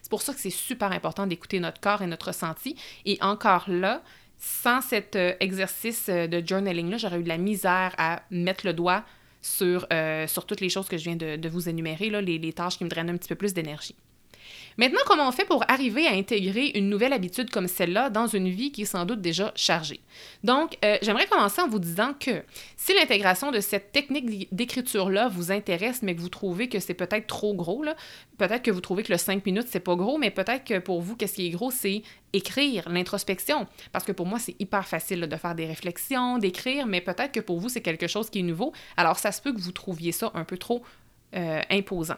C'est 0.00 0.10
pour 0.10 0.22
ça 0.22 0.32
que 0.32 0.40
c'est 0.40 0.48
super 0.48 0.92
important 0.92 1.26
d'écouter 1.26 1.60
notre 1.60 1.80
corps 1.82 2.00
et 2.00 2.06
notre 2.06 2.28
ressenti. 2.28 2.74
Et 3.04 3.18
encore 3.20 3.64
là, 3.68 4.00
sans 4.38 4.80
cet 4.80 5.14
euh, 5.14 5.34
exercice 5.40 6.08
de 6.08 6.42
journaling-là, 6.44 6.96
j'aurais 6.96 7.20
eu 7.20 7.22
de 7.22 7.28
la 7.28 7.36
misère 7.36 7.94
à 7.98 8.22
mettre 8.30 8.66
le 8.66 8.72
doigt 8.72 9.04
sur, 9.46 9.86
euh, 9.92 10.26
sur 10.26 10.44
toutes 10.44 10.60
les 10.60 10.68
choses 10.68 10.88
que 10.88 10.98
je 10.98 11.04
viens 11.04 11.16
de, 11.16 11.48
vous 11.48 11.68
énumérer, 11.68 12.10
là, 12.10 12.20
les, 12.20 12.38
les 12.38 12.52
tâches 12.52 12.78
qui 12.78 12.84
me 12.84 12.88
drainent 12.88 13.10
un 13.10 13.16
petit 13.16 13.28
peu 13.28 13.34
plus 13.34 13.54
d'énergie. 13.54 13.94
Maintenant, 14.78 15.00
comment 15.06 15.26
on 15.26 15.32
fait 15.32 15.46
pour 15.46 15.64
arriver 15.68 16.06
à 16.06 16.12
intégrer 16.12 16.72
une 16.74 16.90
nouvelle 16.90 17.14
habitude 17.14 17.48
comme 17.48 17.66
celle-là 17.66 18.10
dans 18.10 18.26
une 18.26 18.48
vie 18.48 18.72
qui 18.72 18.82
est 18.82 18.86
sans 18.86 19.06
doute 19.06 19.22
déjà 19.22 19.52
chargée? 19.54 20.00
Donc, 20.44 20.76
euh, 20.84 20.98
j'aimerais 21.00 21.26
commencer 21.26 21.62
en 21.62 21.68
vous 21.68 21.78
disant 21.78 22.12
que 22.18 22.42
si 22.76 22.94
l'intégration 22.94 23.50
de 23.50 23.60
cette 23.60 23.92
technique 23.92 24.54
d'écriture-là 24.54 25.28
vous 25.28 25.50
intéresse, 25.50 26.02
mais 26.02 26.14
que 26.14 26.20
vous 26.20 26.28
trouvez 26.28 26.68
que 26.68 26.78
c'est 26.78 26.94
peut-être 26.94 27.26
trop 27.26 27.54
gros, 27.54 27.84
peut-être 28.36 28.62
que 28.62 28.70
vous 28.70 28.82
trouvez 28.82 29.02
que 29.02 29.12
le 29.12 29.18
5 29.18 29.46
minutes, 29.46 29.66
c'est 29.68 29.80
pas 29.80 29.94
gros, 29.94 30.18
mais 30.18 30.30
peut-être 30.30 30.64
que 30.64 30.78
pour 30.78 31.00
vous, 31.00 31.16
qu'est-ce 31.16 31.36
qui 31.36 31.46
est 31.46 31.50
gros, 31.50 31.70
c'est 31.70 32.02
écrire, 32.34 32.88
l'introspection. 32.90 33.66
Parce 33.92 34.04
que 34.04 34.12
pour 34.12 34.26
moi, 34.26 34.38
c'est 34.38 34.56
hyper 34.60 34.86
facile 34.86 35.20
de 35.20 35.36
faire 35.36 35.54
des 35.54 35.66
réflexions, 35.66 36.38
d'écrire, 36.38 36.86
mais 36.86 37.00
peut-être 37.00 37.32
que 37.32 37.40
pour 37.40 37.60
vous, 37.60 37.70
c'est 37.70 37.80
quelque 37.80 38.06
chose 38.06 38.28
qui 38.28 38.40
est 38.40 38.42
nouveau. 38.42 38.72
Alors, 38.98 39.18
ça 39.18 39.32
se 39.32 39.40
peut 39.40 39.52
que 39.54 39.60
vous 39.60 39.72
trouviez 39.72 40.12
ça 40.12 40.30
un 40.34 40.44
peu 40.44 40.58
trop 40.58 40.82
euh, 41.34 41.62
imposant. 41.70 42.16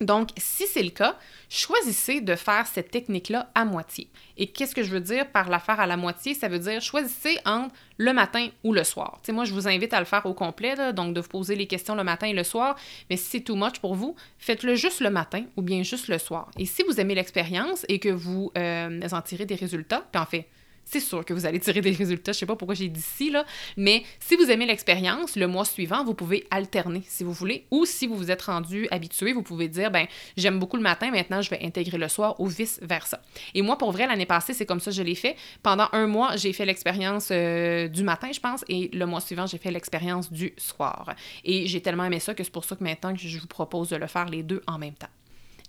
Donc, 0.00 0.30
si 0.38 0.66
c'est 0.66 0.82
le 0.82 0.90
cas, 0.90 1.18
choisissez 1.50 2.22
de 2.22 2.34
faire 2.34 2.66
cette 2.66 2.90
technique-là 2.90 3.50
à 3.54 3.66
moitié. 3.66 4.08
Et 4.38 4.46
qu'est-ce 4.46 4.74
que 4.74 4.82
je 4.82 4.90
veux 4.90 5.00
dire 5.00 5.30
par 5.30 5.50
la 5.50 5.58
faire 5.58 5.78
à 5.78 5.86
la 5.86 5.98
moitié? 5.98 6.32
Ça 6.32 6.48
veut 6.48 6.58
dire 6.58 6.80
choisissez 6.80 7.36
entre 7.44 7.74
le 7.98 8.14
matin 8.14 8.48
ou 8.64 8.72
le 8.72 8.82
soir. 8.82 9.20
moi, 9.28 9.44
je 9.44 9.52
vous 9.52 9.68
invite 9.68 9.92
à 9.92 9.98
le 9.98 10.06
faire 10.06 10.24
au 10.24 10.32
complet, 10.32 10.92
donc 10.94 11.12
de 11.12 11.20
vous 11.20 11.28
poser 11.28 11.54
les 11.54 11.66
questions 11.66 11.94
le 11.94 12.04
matin 12.04 12.28
et 12.28 12.32
le 12.32 12.44
soir. 12.44 12.76
Mais 13.10 13.18
si 13.18 13.24
c'est 13.24 13.40
too 13.40 13.56
much 13.56 13.78
pour 13.80 13.94
vous, 13.94 14.16
faites-le 14.38 14.74
juste 14.74 15.00
le 15.00 15.10
matin 15.10 15.44
ou 15.56 15.62
bien 15.62 15.82
juste 15.82 16.08
le 16.08 16.16
soir. 16.16 16.50
Et 16.58 16.64
si 16.64 16.82
vous 16.82 16.98
aimez 16.98 17.14
l'expérience 17.14 17.84
et 17.88 17.98
que 17.98 18.08
vous 18.08 18.52
euh, 18.56 19.00
en 19.12 19.20
tirez 19.20 19.44
des 19.44 19.54
résultats, 19.54 20.06
puis 20.10 20.22
en 20.22 20.26
fait, 20.26 20.48
c'est 20.90 21.00
sûr 21.00 21.24
que 21.24 21.32
vous 21.32 21.46
allez 21.46 21.60
tirer 21.60 21.80
des 21.80 21.92
résultats. 21.92 22.32
Je 22.32 22.38
sais 22.38 22.46
pas 22.46 22.56
pourquoi 22.56 22.74
j'ai 22.74 22.88
dit 22.88 23.00
ci, 23.00 23.30
là. 23.30 23.44
Mais 23.76 24.02
si 24.18 24.34
vous 24.34 24.50
aimez 24.50 24.66
l'expérience, 24.66 25.36
le 25.36 25.46
mois 25.46 25.64
suivant, 25.64 26.04
vous 26.04 26.14
pouvez 26.14 26.46
alterner 26.50 27.02
si 27.06 27.22
vous 27.22 27.32
voulez. 27.32 27.66
Ou 27.70 27.84
si 27.84 28.08
vous 28.08 28.16
vous 28.16 28.30
êtes 28.30 28.42
rendu 28.42 28.88
habitué, 28.90 29.32
vous 29.32 29.42
pouvez 29.42 29.68
dire, 29.68 29.92
ben 29.92 30.06
j'aime 30.36 30.58
beaucoup 30.58 30.76
le 30.76 30.82
matin, 30.82 31.12
maintenant 31.12 31.42
je 31.42 31.50
vais 31.50 31.60
intégrer 31.62 31.96
le 31.96 32.08
soir 32.08 32.40
ou 32.40 32.46
vice-versa. 32.48 33.22
Et 33.54 33.62
moi, 33.62 33.78
pour 33.78 33.92
vrai, 33.92 34.08
l'année 34.08 34.26
passée, 34.26 34.52
c'est 34.52 34.66
comme 34.66 34.80
ça 34.80 34.90
que 34.90 34.96
je 34.96 35.02
l'ai 35.02 35.14
fait. 35.14 35.36
Pendant 35.62 35.88
un 35.92 36.08
mois, 36.08 36.36
j'ai 36.36 36.52
fait 36.52 36.64
l'expérience 36.64 37.28
euh, 37.30 37.86
du 37.86 38.02
matin, 38.02 38.30
je 38.32 38.40
pense, 38.40 38.64
et 38.68 38.90
le 38.92 39.06
mois 39.06 39.20
suivant, 39.20 39.46
j'ai 39.46 39.58
fait 39.58 39.70
l'expérience 39.70 40.32
du 40.32 40.52
soir. 40.56 41.14
Et 41.44 41.66
j'ai 41.66 41.80
tellement 41.80 42.04
aimé 42.04 42.18
ça 42.18 42.34
que 42.34 42.42
c'est 42.42 42.52
pour 42.52 42.64
ça 42.64 42.74
que 42.74 42.82
maintenant 42.82 43.14
que 43.14 43.20
je 43.20 43.38
vous 43.38 43.46
propose 43.46 43.90
de 43.90 43.96
le 43.96 44.08
faire 44.08 44.26
les 44.26 44.42
deux 44.42 44.62
en 44.66 44.78
même 44.78 44.94
temps. 44.94 45.08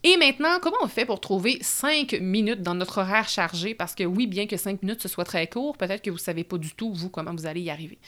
Et 0.03 0.17
maintenant, 0.17 0.57
comment 0.59 0.77
on 0.81 0.87
fait 0.87 1.05
pour 1.05 1.21
trouver 1.21 1.59
5 1.61 2.13
minutes 2.13 2.63
dans 2.63 2.73
notre 2.73 2.99
horaire 3.01 3.29
chargé? 3.29 3.75
Parce 3.75 3.93
que 3.93 4.03
oui, 4.03 4.25
bien 4.25 4.47
que 4.47 4.57
5 4.57 4.81
minutes 4.81 5.01
ce 5.01 5.07
soit 5.07 5.25
très 5.25 5.47
court, 5.47 5.77
peut-être 5.77 6.01
que 6.01 6.09
vous 6.09 6.17
ne 6.17 6.21
savez 6.21 6.43
pas 6.43 6.57
du 6.57 6.73
tout, 6.73 6.91
vous, 6.91 7.09
comment 7.09 7.33
vous 7.35 7.45
allez 7.45 7.61
y 7.61 7.69
arriver. 7.69 7.99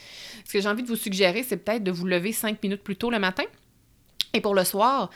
Ce 0.44 0.52
que 0.52 0.60
j'ai 0.60 0.68
envie 0.68 0.82
de 0.82 0.88
vous 0.88 0.96
suggérer, 0.96 1.44
c'est 1.44 1.56
peut-être 1.56 1.84
de 1.84 1.92
vous 1.92 2.06
lever 2.06 2.32
5 2.32 2.60
minutes 2.62 2.82
plus 2.82 2.96
tôt 2.96 3.10
le 3.10 3.20
matin. 3.20 3.44
Et 4.32 4.40
pour 4.40 4.56
le 4.56 4.64
soir, 4.64 5.10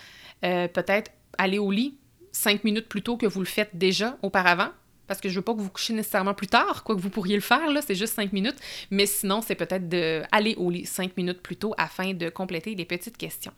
euh, 0.45 0.69
peut-être 0.69 1.11
aller 1.37 1.59
au 1.59 1.73
lit 1.73 1.97
5 2.31 2.63
minutes 2.63 2.89
plus 2.89 3.03
tôt 3.03 3.17
que 3.17 3.27
vous 3.27 3.41
le 3.41 3.47
faites 3.47 3.71
déjà 3.75 4.17
auparavant 4.23 4.71
parce 5.09 5.21
que 5.21 5.29
je 5.29 5.35
veux 5.35 5.43
pas 5.43 5.55
que 5.55 5.61
vous 5.61 5.71
couchiez 5.71 5.95
nécessairement 5.95 6.35
plus 6.35 6.47
tard, 6.47 6.85
quoi 6.85 6.95
que 6.95 7.01
vous 7.01 7.11
pourriez 7.11 7.35
le 7.35 7.41
faire, 7.41 7.71
là, 7.71 7.81
c'est 7.83 7.95
juste 7.95 8.15
cinq 8.15 8.33
minutes, 8.33 8.57
mais 8.91 9.07
sinon, 9.07 9.41
c'est 9.41 9.55
peut-être 9.55 9.89
d'aller 9.89 10.55
au 10.57 10.71
lit 10.71 10.85
cinq 10.85 11.17
minutes 11.17 11.41
plus 11.41 11.57
tôt 11.57 11.75
afin 11.79 12.13
de 12.13 12.29
compléter 12.29 12.75
les 12.75 12.85
petites 12.85 13.17
questions. 13.17 13.53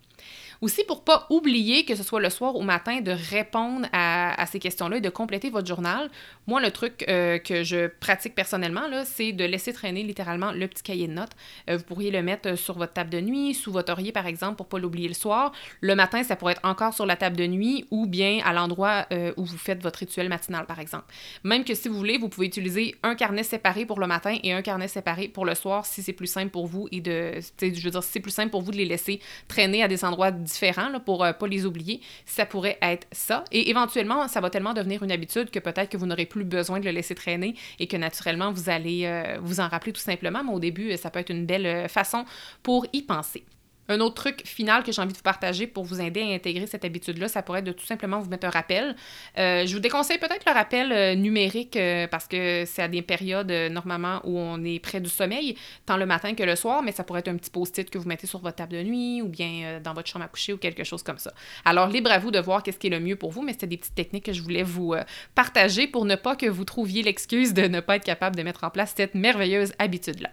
Aussi, 0.61 0.85
pour 0.85 1.05
pas 1.05 1.27
oublier 1.31 1.87
que 1.87 1.95
ce 1.95 2.03
soit 2.03 2.21
le 2.21 2.29
soir 2.29 2.55
ou 2.57 2.63
matin, 2.63 3.01
de 3.01 3.13
répondre 3.13 3.87
à, 3.93 4.45
ces 4.47 4.59
questions-là 4.59 4.99
et 4.99 5.01
de 5.01 5.09
compléter 5.09 5.49
votre 5.49 5.67
journal. 5.67 6.11
Moi, 6.47 6.61
le 6.61 6.71
truc 6.71 7.05
euh, 7.09 7.39
que 7.39 7.63
je 7.63 7.87
pratique 7.87 8.35
personnellement, 8.35 8.83
c'est 9.05 9.33
de 9.33 9.45
laisser 9.45 9.73
traîner 9.73 10.03
littéralement 10.03 10.53
le 10.53 10.69
petit 10.69 10.83
cahier 10.83 11.09
de 11.09 11.15
notes. 11.15 11.31
Euh, 11.71 11.79
vous 11.79 11.85
pourriez 11.85 12.11
le 12.11 12.23
mettre 12.23 12.57
sur 12.57 12.77
votre 12.77 12.93
table 12.93 13.09
de 13.09 13.21
nuit, 13.21 13.55
sous 13.55 13.73
votre 13.73 13.91
oreiller, 13.91 14.13
par 14.13 14.27
exemple, 14.27 14.57
pour 14.57 14.67
pas 14.67 14.79
l'oublier 14.79 15.09
le 15.09 15.15
soir. 15.15 15.53
Le 15.81 15.95
matin, 15.95 16.23
ça 16.23 16.37
pourrait 16.37 16.53
être 16.53 16.65
encore 16.65 16.93
sur 16.93 17.07
la 17.07 17.17
table 17.17 17.37
de 17.37 17.47
nuit 17.47 17.87
ou 17.91 18.07
bien 18.07 18.41
à 18.45 18.53
l'endroit 18.53 19.07
euh, 19.13 19.33
où 19.39 19.45
vous 19.47 19.57
faites 19.59 19.83
votre 19.83 20.01
rituel 20.01 20.29
matinal, 20.29 20.67
par 20.67 20.79
exemple. 20.79 21.07
Même 21.43 21.65
que 21.65 21.75
si 21.75 21.89
vous 21.89 21.97
voulez, 21.97 22.19
vous 22.19 22.29
pouvez 22.29 22.47
utiliser 22.47 22.97
un 23.03 23.15
carnet 23.15 23.45
séparé 23.45 23.87
pour 23.87 23.99
le 23.99 24.07
matin 24.07 24.37
et 24.43 24.53
un 24.53 24.63
carnet 24.63 24.89
séparé 24.89 25.29
pour 25.29 25.47
le 25.47 25.55
soir 25.55 25.87
si 25.87 26.03
c'est 26.03 26.13
plus 26.13 26.27
simple 26.27 26.51
pour 26.51 26.67
vous 26.67 26.87
et 26.93 27.01
de, 27.01 27.41
je 27.61 27.67
veux 27.83 27.91
dire, 27.91 28.03
si 28.03 28.11
c'est 28.13 28.21
plus 28.21 28.31
simple 28.31 28.51
pour 28.51 28.61
vous 28.61 28.73
de 28.73 28.77
les 28.77 28.85
laisser 28.85 29.21
traîner 29.49 29.83
à 29.83 29.89
des 29.89 30.05
endroits 30.05 30.10
différents 30.31 30.89
là, 30.89 31.01
pour 31.01 31.25
euh, 31.25 31.33
pas 31.33 31.47
les 31.47 31.67
oublier, 31.67 32.01
ça 32.27 32.47
pourrait 32.47 32.79
être 32.83 33.07
ça. 33.13 33.45
Et 33.53 33.71
éventuellement, 33.71 34.29
ça 34.29 34.41
va 34.41 34.51
tellement 34.51 34.75
devenir 34.75 35.03
une 35.03 35.13
habitude 35.13 35.51
que 35.51 35.59
peut-être 35.59 35.91
que 35.91 35.97
vous 35.97 36.07
n'aurez 36.07 36.27
plus 36.27 36.45
besoin 36.45 36.81
de 36.81 36.85
le 36.85 36.91
laisser 36.91 37.15
traîner 37.15 37.55
et 37.79 37.87
que 37.87 37.97
naturellement, 37.97 38.53
vous 38.53 38.71
allez 38.71 39.05
euh, 39.05 39.39
vous 39.41 39.61
en 39.61 39.69
rappeler 39.69 39.93
tout 39.93 40.01
simplement. 40.01 40.43
Mais 40.45 40.53
au 40.53 40.61
début, 40.61 40.97
ça 40.97 41.11
peut 41.11 41.21
être 41.21 41.31
une 41.31 41.47
belle 41.47 41.67
euh, 41.67 41.89
façon 41.89 42.25
pour 42.63 42.87
y 42.93 43.03
penser. 43.03 43.45
Un 43.91 43.99
autre 43.99 44.15
truc 44.15 44.47
final 44.47 44.85
que 44.85 44.93
j'ai 44.93 45.03
envie 45.03 45.11
de 45.11 45.17
vous 45.17 45.25
partager 45.25 45.67
pour 45.67 45.83
vous 45.83 46.01
aider 46.01 46.23
à 46.23 46.27
intégrer 46.27 46.69
cette 46.69 46.85
habitude-là, 46.85 47.27
ça 47.27 47.43
pourrait 47.43 47.59
être 47.59 47.67
de 47.67 47.73
tout 47.73 47.85
simplement 47.85 48.21
vous 48.21 48.31
mettre 48.31 48.47
un 48.47 48.51
rappel. 48.51 48.95
Euh, 49.37 49.67
je 49.67 49.75
vous 49.75 49.81
déconseille 49.81 50.19
peut-être 50.19 50.47
le 50.47 50.53
rappel 50.53 50.93
euh, 50.93 51.17
numérique 51.17 51.75
euh, 51.75 52.07
parce 52.07 52.29
que 52.29 52.63
c'est 52.67 52.83
à 52.83 52.87
des 52.87 53.03
périodes 53.03 53.51
normalement 53.51 54.21
où 54.23 54.39
on 54.39 54.63
est 54.63 54.79
près 54.79 55.01
du 55.01 55.11
sommeil, 55.11 55.57
tant 55.87 55.97
le 55.97 56.07
matin 56.07 56.37
que 56.37 56.45
le 56.45 56.55
soir, 56.55 56.85
mais 56.85 56.93
ça 56.93 57.03
pourrait 57.03 57.19
être 57.19 57.29
un 57.29 57.37
petit 57.37 57.51
post-it 57.51 57.91
que 57.91 57.99
vous 57.99 58.07
mettez 58.07 58.29
sur 58.29 58.39
votre 58.39 58.55
table 58.55 58.75
de 58.75 58.83
nuit 58.85 59.23
ou 59.23 59.27
bien 59.27 59.81
dans 59.83 59.93
votre 59.93 60.09
chambre 60.09 60.25
à 60.25 60.29
coucher 60.29 60.53
ou 60.53 60.57
quelque 60.57 60.85
chose 60.85 61.03
comme 61.03 61.19
ça. 61.19 61.33
Alors, 61.65 61.89
libre 61.89 62.13
à 62.13 62.21
vous 62.21 62.31
de 62.31 62.39
voir 62.39 62.63
qu'est-ce 62.63 62.79
qui 62.79 62.87
est 62.87 62.91
le 62.91 63.01
mieux 63.01 63.17
pour 63.17 63.33
vous, 63.33 63.43
mais 63.43 63.55
c'était 63.55 63.67
des 63.67 63.77
petites 63.77 63.97
techniques 63.97 64.27
que 64.27 64.33
je 64.33 64.43
voulais 64.43 64.63
vous 64.63 64.95
partager 65.35 65.89
pour 65.89 66.05
ne 66.05 66.15
pas 66.15 66.37
que 66.37 66.47
vous 66.47 66.65
trouviez 66.65 67.03
l'excuse 67.03 67.55
de 67.55 67.63
ne 67.63 67.81
pas 67.81 67.97
être 67.97 68.05
capable 68.05 68.37
de 68.37 68.45
mettre 68.45 68.63
en 68.63 68.71
place 68.71 68.95
cette 68.97 69.17
merveilleuse 69.17 69.73
habitude-là. 69.81 70.31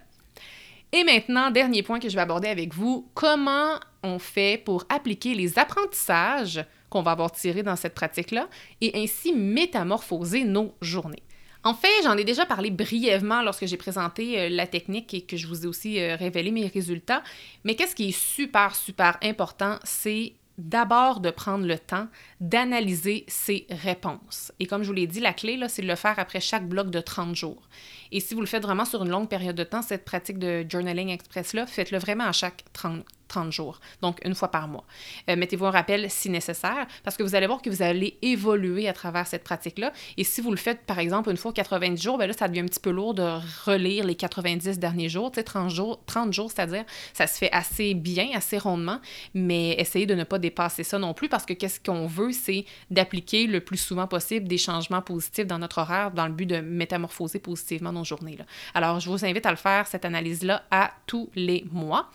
Et 0.92 1.04
maintenant, 1.04 1.50
dernier 1.50 1.82
point 1.82 2.00
que 2.00 2.08
je 2.08 2.14
vais 2.14 2.22
aborder 2.22 2.48
avec 2.48 2.72
vous, 2.72 3.10
comment 3.14 3.78
on 4.02 4.18
fait 4.18 4.62
pour 4.64 4.84
appliquer 4.88 5.34
les 5.34 5.58
apprentissages 5.58 6.64
qu'on 6.88 7.02
va 7.02 7.10
avoir 7.10 7.30
tirés 7.30 7.62
dans 7.62 7.76
cette 7.76 7.94
pratique-là 7.94 8.48
et 8.80 8.92
ainsi 8.94 9.34
métamorphoser 9.34 10.44
nos 10.44 10.74
journées. 10.80 11.22
En 11.64 11.74
fait, 11.74 12.02
j'en 12.04 12.16
ai 12.16 12.24
déjà 12.24 12.46
parlé 12.46 12.70
brièvement 12.70 13.42
lorsque 13.42 13.66
j'ai 13.66 13.76
présenté 13.76 14.40
euh, 14.40 14.48
la 14.48 14.66
technique 14.66 15.12
et 15.12 15.22
que 15.22 15.36
je 15.36 15.46
vous 15.46 15.64
ai 15.64 15.66
aussi 15.66 16.00
euh, 16.00 16.16
révélé 16.16 16.50
mes 16.52 16.66
résultats, 16.66 17.22
mais 17.64 17.74
qu'est-ce 17.74 17.96
qui 17.96 18.08
est 18.08 18.18
super, 18.18 18.74
super 18.74 19.18
important, 19.22 19.78
c'est 19.82 20.34
d'abord 20.58 21.20
de 21.20 21.30
prendre 21.30 21.64
le 21.64 21.78
temps 21.78 22.08
d'analyser 22.40 23.24
ses 23.28 23.66
réponses. 23.70 24.52
Et 24.58 24.66
comme 24.66 24.82
je 24.82 24.88
vous 24.88 24.94
l'ai 24.94 25.06
dit, 25.06 25.20
la 25.20 25.32
clé, 25.32 25.58
c'est 25.68 25.82
de 25.82 25.86
le 25.86 25.94
faire 25.94 26.18
après 26.18 26.40
chaque 26.40 26.68
bloc 26.68 26.90
de 26.90 27.00
30 27.00 27.34
jours. 27.34 27.68
Et 28.12 28.20
si 28.20 28.34
vous 28.34 28.40
le 28.40 28.46
faites 28.46 28.62
vraiment 28.62 28.84
sur 28.84 29.02
une 29.02 29.10
longue 29.10 29.28
période 29.28 29.56
de 29.56 29.64
temps, 29.64 29.82
cette 29.82 30.04
pratique 30.04 30.38
de 30.38 30.66
journaling 30.68 31.08
express-là, 31.10 31.66
faites-le 31.66 31.98
vraiment 31.98 32.24
à 32.24 32.32
chaque 32.32 32.64
30, 32.72 33.04
30 33.28 33.52
jours, 33.52 33.80
donc 34.02 34.18
une 34.24 34.34
fois 34.34 34.50
par 34.50 34.68
mois. 34.68 34.84
Euh, 35.28 35.36
mettez-vous 35.36 35.66
un 35.66 35.70
rappel 35.70 36.10
si 36.10 36.30
nécessaire, 36.30 36.86
parce 37.04 37.16
que 37.16 37.22
vous 37.22 37.34
allez 37.34 37.46
voir 37.46 37.62
que 37.62 37.70
vous 37.70 37.82
allez 37.82 38.18
évoluer 38.22 38.88
à 38.88 38.92
travers 38.92 39.26
cette 39.26 39.44
pratique-là. 39.44 39.92
Et 40.16 40.24
si 40.24 40.40
vous 40.40 40.50
le 40.50 40.56
faites, 40.56 40.80
par 40.86 40.98
exemple, 40.98 41.30
une 41.30 41.36
fois 41.36 41.52
90 41.52 42.02
jours, 42.02 42.18
bien 42.18 42.26
là, 42.26 42.32
ça 42.32 42.48
devient 42.48 42.60
un 42.60 42.66
petit 42.66 42.80
peu 42.80 42.90
lourd 42.90 43.14
de 43.14 43.38
relire 43.66 44.04
les 44.04 44.14
90 44.14 44.78
derniers 44.78 45.08
jours. 45.08 45.30
Tu 45.30 45.36
sais, 45.36 45.44
30 45.44 45.70
jours, 45.70 46.00
30 46.06 46.32
jours 46.32 46.50
c'est-à-dire, 46.50 46.84
ça 47.12 47.26
se 47.26 47.38
fait 47.38 47.52
assez 47.52 47.94
bien, 47.94 48.28
assez 48.34 48.58
rondement, 48.58 49.00
mais 49.34 49.72
essayez 49.72 50.06
de 50.06 50.14
ne 50.14 50.24
pas 50.24 50.38
dépasser 50.38 50.84
ça 50.84 50.98
non 50.98 51.14
plus, 51.14 51.28
parce 51.28 51.44
que 51.44 51.52
qu'est-ce 51.52 51.80
qu'on 51.80 52.06
veut, 52.06 52.32
c'est 52.32 52.64
d'appliquer 52.90 53.46
le 53.46 53.60
plus 53.60 53.76
souvent 53.76 54.06
possible 54.06 54.48
des 54.48 54.58
changements 54.58 55.02
positifs 55.02 55.46
dans 55.46 55.58
notre 55.58 55.78
horaire 55.78 56.10
dans 56.10 56.26
le 56.26 56.32
but 56.32 56.46
de 56.46 56.60
métamorphoser 56.60 57.38
positivement 57.38 57.92
nos 57.92 58.04
journées. 58.04 58.38
Alors, 58.74 59.00
je 59.00 59.10
vous 59.10 59.24
invite 59.24 59.46
à 59.46 59.50
le 59.50 59.56
faire, 59.56 59.86
cette 59.86 60.04
analyse-là, 60.04 60.64
à 60.70 60.92
tous 61.06 61.30
les 61.34 61.64
mois. 61.72 62.10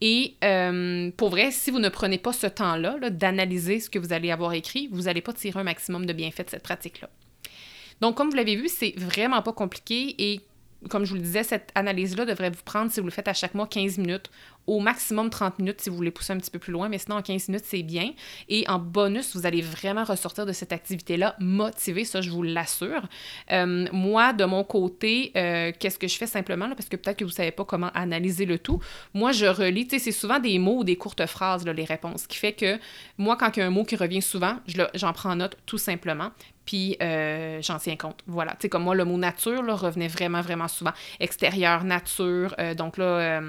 Et 0.00 0.36
euh, 0.44 1.10
pour 1.16 1.28
vrai, 1.28 1.50
si 1.50 1.70
vous 1.70 1.78
ne 1.78 1.88
prenez 1.88 2.18
pas 2.18 2.32
ce 2.32 2.46
temps-là 2.46 3.10
d'analyser 3.10 3.80
ce 3.80 3.90
que 3.90 3.98
vous 3.98 4.12
allez 4.12 4.30
avoir 4.30 4.54
écrit, 4.54 4.88
vous 4.90 5.02
n'allez 5.02 5.20
pas 5.20 5.32
tirer 5.32 5.60
un 5.60 5.64
maximum 5.64 6.06
de 6.06 6.12
bienfaits 6.12 6.46
de 6.46 6.50
cette 6.50 6.62
pratique-là. 6.62 7.10
Donc, 8.00 8.16
comme 8.16 8.30
vous 8.30 8.36
l'avez 8.36 8.56
vu, 8.56 8.68
c'est 8.68 8.94
vraiment 8.96 9.42
pas 9.42 9.52
compliqué 9.52 10.14
et 10.18 10.40
comme 10.88 11.04
je 11.04 11.10
vous 11.10 11.16
le 11.16 11.22
disais, 11.22 11.42
cette 11.42 11.70
analyse-là 11.74 12.24
devrait 12.24 12.50
vous 12.50 12.62
prendre, 12.64 12.90
si 12.90 13.00
vous 13.00 13.06
le 13.06 13.12
faites 13.12 13.28
à 13.28 13.34
chaque 13.34 13.54
mois, 13.54 13.66
15 13.66 13.98
minutes 13.98 14.30
au 14.70 14.78
maximum 14.78 15.30
30 15.30 15.58
minutes 15.58 15.80
si 15.80 15.90
vous 15.90 15.96
voulez 15.96 16.12
pousser 16.12 16.32
un 16.32 16.38
petit 16.38 16.50
peu 16.50 16.60
plus 16.60 16.72
loin, 16.72 16.88
mais 16.88 16.98
sinon 16.98 17.16
en 17.16 17.22
15 17.22 17.48
minutes, 17.48 17.64
c'est 17.66 17.82
bien. 17.82 18.12
Et 18.48 18.64
en 18.68 18.78
bonus, 18.78 19.34
vous 19.34 19.44
allez 19.44 19.62
vraiment 19.62 20.04
ressortir 20.04 20.46
de 20.46 20.52
cette 20.52 20.70
activité-là 20.72 21.34
motivé, 21.40 22.04
ça 22.04 22.20
je 22.20 22.30
vous 22.30 22.44
l'assure. 22.44 23.02
Euh, 23.50 23.86
moi, 23.92 24.32
de 24.32 24.44
mon 24.44 24.62
côté, 24.62 25.32
euh, 25.36 25.72
qu'est-ce 25.76 25.98
que 25.98 26.06
je 26.06 26.16
fais 26.16 26.28
simplement, 26.28 26.68
parce 26.70 26.88
que 26.88 26.94
peut-être 26.94 27.18
que 27.18 27.24
vous 27.24 27.30
ne 27.30 27.34
savez 27.34 27.50
pas 27.50 27.64
comment 27.64 27.90
analyser 27.94 28.46
le 28.46 28.60
tout, 28.60 28.78
moi 29.12 29.32
je 29.32 29.46
relis, 29.46 29.88
tu 29.88 29.98
sais, 29.98 30.04
c'est 30.04 30.12
souvent 30.12 30.38
des 30.38 30.60
mots 30.60 30.78
ou 30.78 30.84
des 30.84 30.94
courtes 30.94 31.26
phrases, 31.26 31.66
là, 31.66 31.72
les 31.72 31.84
réponses, 31.84 32.28
qui 32.28 32.38
fait 32.38 32.52
que 32.52 32.78
moi, 33.18 33.36
quand 33.36 33.56
il 33.56 33.60
y 33.60 33.62
a 33.64 33.66
un 33.66 33.70
mot 33.70 33.82
qui 33.82 33.96
revient 33.96 34.22
souvent, 34.22 34.54
j'en 34.94 35.12
prends 35.12 35.34
note 35.34 35.56
tout 35.66 35.78
simplement 35.78 36.30
puis 36.66 36.96
euh, 37.02 37.60
j'en 37.62 37.78
tiens 37.78 37.96
compte. 37.96 38.22
Voilà. 38.28 38.52
Tu 38.52 38.58
sais, 38.60 38.68
comme 38.68 38.84
moi, 38.84 38.94
le 38.94 39.04
mot 39.04 39.16
nature 39.16 39.60
là, 39.64 39.74
revenait 39.74 40.06
vraiment, 40.06 40.40
vraiment 40.40 40.68
souvent. 40.68 40.92
Extérieur, 41.18 41.82
nature, 41.82 42.54
donc 42.76 42.96
là, 42.96 43.40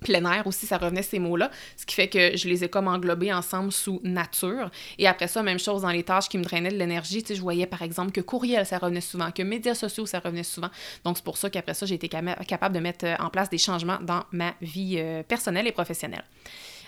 plein 0.00 0.24
air 0.30 0.46
aussi, 0.46 0.66
ça 0.66 0.78
revenait 0.78 1.02
ces 1.02 1.18
mots-là, 1.18 1.50
ce 1.76 1.86
qui 1.86 1.94
fait 1.94 2.08
que 2.08 2.36
je 2.36 2.48
les 2.48 2.64
ai 2.64 2.68
comme 2.68 2.88
englobés 2.88 3.32
ensemble 3.32 3.72
sous 3.72 4.00
nature. 4.04 4.70
Et 4.98 5.06
après 5.06 5.28
ça, 5.28 5.42
même 5.42 5.58
chose 5.58 5.82
dans 5.82 5.90
les 5.90 6.02
tâches 6.02 6.28
qui 6.28 6.38
me 6.38 6.44
drainaient 6.44 6.70
de 6.70 6.76
l'énergie, 6.76 7.22
tu 7.22 7.28
sais, 7.28 7.34
je 7.34 7.40
voyais 7.40 7.66
par 7.66 7.82
exemple 7.82 8.12
que 8.12 8.20
courriel, 8.20 8.66
ça 8.66 8.78
revenait 8.78 9.00
souvent, 9.00 9.30
que 9.30 9.42
médias 9.42 9.74
sociaux, 9.74 10.06
ça 10.06 10.20
revenait 10.20 10.42
souvent. 10.42 10.70
Donc 11.04 11.16
c'est 11.16 11.24
pour 11.24 11.36
ça 11.36 11.50
qu'après 11.50 11.74
ça, 11.74 11.86
j'ai 11.86 11.94
été 11.94 12.08
capable 12.08 12.74
de 12.74 12.80
mettre 12.80 13.06
en 13.20 13.30
place 13.30 13.50
des 13.50 13.58
changements 13.58 13.98
dans 14.00 14.24
ma 14.32 14.54
vie 14.60 14.96
euh, 14.98 15.22
personnelle 15.22 15.66
et 15.66 15.72
professionnelle. 15.72 16.24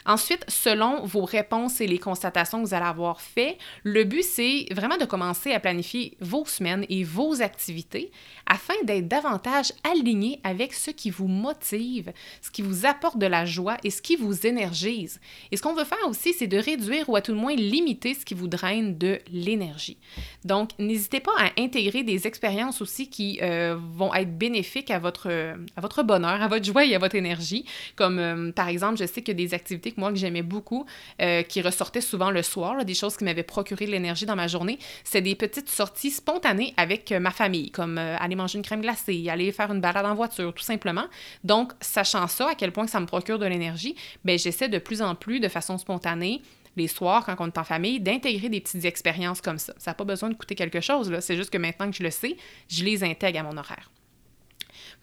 Ensuite, 0.08 0.46
selon 0.48 1.04
vos 1.04 1.26
réponses 1.26 1.82
et 1.82 1.86
les 1.86 1.98
constatations 1.98 2.62
que 2.62 2.66
vous 2.66 2.74
allez 2.74 2.86
avoir 2.86 3.20
fait, 3.20 3.58
le 3.84 4.04
but, 4.04 4.24
c'est 4.24 4.64
vraiment 4.72 4.96
de 4.96 5.04
commencer 5.04 5.52
à 5.52 5.60
planifier 5.60 6.16
vos 6.22 6.46
semaines 6.46 6.86
et 6.88 7.04
vos 7.04 7.42
activités 7.42 8.10
afin 8.46 8.72
d'être 8.84 9.06
davantage 9.06 9.70
aligné 9.84 10.40
avec 10.44 10.72
ce 10.72 10.90
qui 10.90 11.10
vous 11.10 11.28
motive, 11.28 12.10
ce 12.40 12.50
qui 12.50 12.62
vous 12.62 12.86
apporte 12.86 13.18
de 13.18 13.26
la 13.26 13.44
joie 13.44 13.76
et 13.84 13.90
ce 13.90 14.00
qui 14.00 14.16
vous 14.16 14.46
énergise. 14.46 15.20
Et 15.52 15.58
ce 15.58 15.62
qu'on 15.62 15.74
veut 15.74 15.84
faire 15.84 15.98
aussi, 16.08 16.32
c'est 16.32 16.46
de 16.46 16.56
réduire 16.56 17.10
ou 17.10 17.16
à 17.16 17.20
tout 17.20 17.32
le 17.32 17.38
moins 17.38 17.54
limiter 17.54 18.14
ce 18.14 18.24
qui 18.24 18.32
vous 18.32 18.48
draine 18.48 18.96
de 18.96 19.18
l'énergie. 19.30 19.98
Donc, 20.42 20.70
n'hésitez 20.78 21.20
pas 21.20 21.32
à 21.36 21.50
intégrer 21.60 22.02
des 22.02 22.26
expériences 22.26 22.80
aussi 22.80 23.10
qui 23.10 23.40
euh, 23.42 23.76
vont 23.78 24.14
être 24.14 24.38
bénéfiques 24.38 24.90
à 24.90 24.98
votre, 24.98 25.28
à 25.76 25.80
votre 25.82 26.02
bonheur, 26.02 26.40
à 26.40 26.48
votre 26.48 26.64
joie 26.64 26.86
et 26.86 26.94
à 26.94 26.98
votre 26.98 27.16
énergie. 27.16 27.66
Comme 27.94 28.18
euh, 28.18 28.52
par 28.52 28.68
exemple, 28.68 28.96
je 28.96 29.04
sais 29.04 29.20
que 29.20 29.32
des 29.32 29.52
activités 29.52 29.92
moi 29.98 30.10
que 30.10 30.16
j'aimais 30.16 30.42
beaucoup, 30.42 30.86
euh, 31.20 31.42
qui 31.42 31.60
ressortaient 31.60 32.00
souvent 32.00 32.30
le 32.30 32.42
soir, 32.42 32.84
des 32.84 32.94
choses 32.94 33.16
qui 33.16 33.24
m'avaient 33.24 33.42
procuré 33.42 33.86
de 33.86 33.90
l'énergie 33.90 34.26
dans 34.26 34.36
ma 34.36 34.48
journée, 34.48 34.78
c'est 35.04 35.20
des 35.20 35.34
petites 35.34 35.68
sorties 35.68 36.10
spontanées 36.10 36.74
avec 36.76 37.12
euh, 37.12 37.20
ma 37.20 37.30
famille, 37.30 37.70
comme 37.70 37.98
euh, 37.98 38.16
aller 38.18 38.36
manger 38.36 38.58
une 38.58 38.64
crème 38.64 38.80
glacée, 38.80 39.28
aller 39.28 39.52
faire 39.52 39.72
une 39.72 39.80
balade 39.80 40.06
en 40.06 40.14
voiture, 40.14 40.54
tout 40.54 40.62
simplement. 40.62 41.04
Donc, 41.44 41.72
sachant 41.80 42.26
ça, 42.26 42.50
à 42.50 42.54
quel 42.54 42.72
point 42.72 42.86
ça 42.86 43.00
me 43.00 43.06
procure 43.06 43.38
de 43.38 43.46
l'énergie, 43.46 43.94
ben 44.24 44.38
j'essaie 44.38 44.68
de 44.68 44.78
plus 44.78 45.02
en 45.02 45.14
plus, 45.14 45.40
de 45.40 45.48
façon 45.48 45.78
spontanée, 45.78 46.40
les 46.76 46.88
soirs, 46.88 47.26
quand 47.26 47.36
on 47.40 47.46
est 47.46 47.58
en 47.58 47.64
famille, 47.64 48.00
d'intégrer 48.00 48.48
des 48.48 48.60
petites 48.60 48.84
expériences 48.84 49.40
comme 49.40 49.58
ça. 49.58 49.74
Ça 49.78 49.90
n'a 49.90 49.94
pas 49.94 50.04
besoin 50.04 50.30
de 50.30 50.34
coûter 50.34 50.54
quelque 50.54 50.80
chose, 50.80 51.12
c'est 51.20 51.36
juste 51.36 51.50
que 51.50 51.58
maintenant 51.58 51.90
que 51.90 51.96
je 51.96 52.02
le 52.02 52.10
sais, 52.10 52.36
je 52.68 52.84
les 52.84 53.04
intègre 53.04 53.40
à 53.40 53.42
mon 53.42 53.56
horaire. 53.56 53.90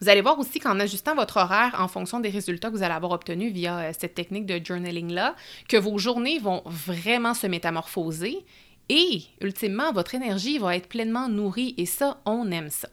Vous 0.00 0.08
allez 0.08 0.20
voir 0.20 0.38
aussi 0.38 0.58
qu'en 0.58 0.78
ajustant 0.78 1.14
votre 1.14 1.38
horaire 1.38 1.74
en 1.78 1.88
fonction 1.88 2.20
des 2.20 2.28
résultats 2.28 2.70
que 2.70 2.76
vous 2.76 2.82
allez 2.82 2.94
avoir 2.94 3.12
obtenus 3.12 3.52
via 3.52 3.78
euh, 3.78 3.92
cette 3.98 4.14
technique 4.14 4.46
de 4.46 4.64
journaling-là, 4.64 5.34
que 5.68 5.76
vos 5.76 5.96
journées 5.98 6.38
vont 6.38 6.62
vraiment 6.66 7.34
se 7.34 7.46
métamorphoser 7.46 8.44
et, 8.88 9.22
ultimement, 9.40 9.92
votre 9.92 10.14
énergie 10.14 10.58
va 10.58 10.76
être 10.76 10.88
pleinement 10.88 11.28
nourrie 11.28 11.74
et 11.76 11.86
ça, 11.86 12.20
on 12.24 12.50
aime 12.50 12.70
ça. 12.70 12.88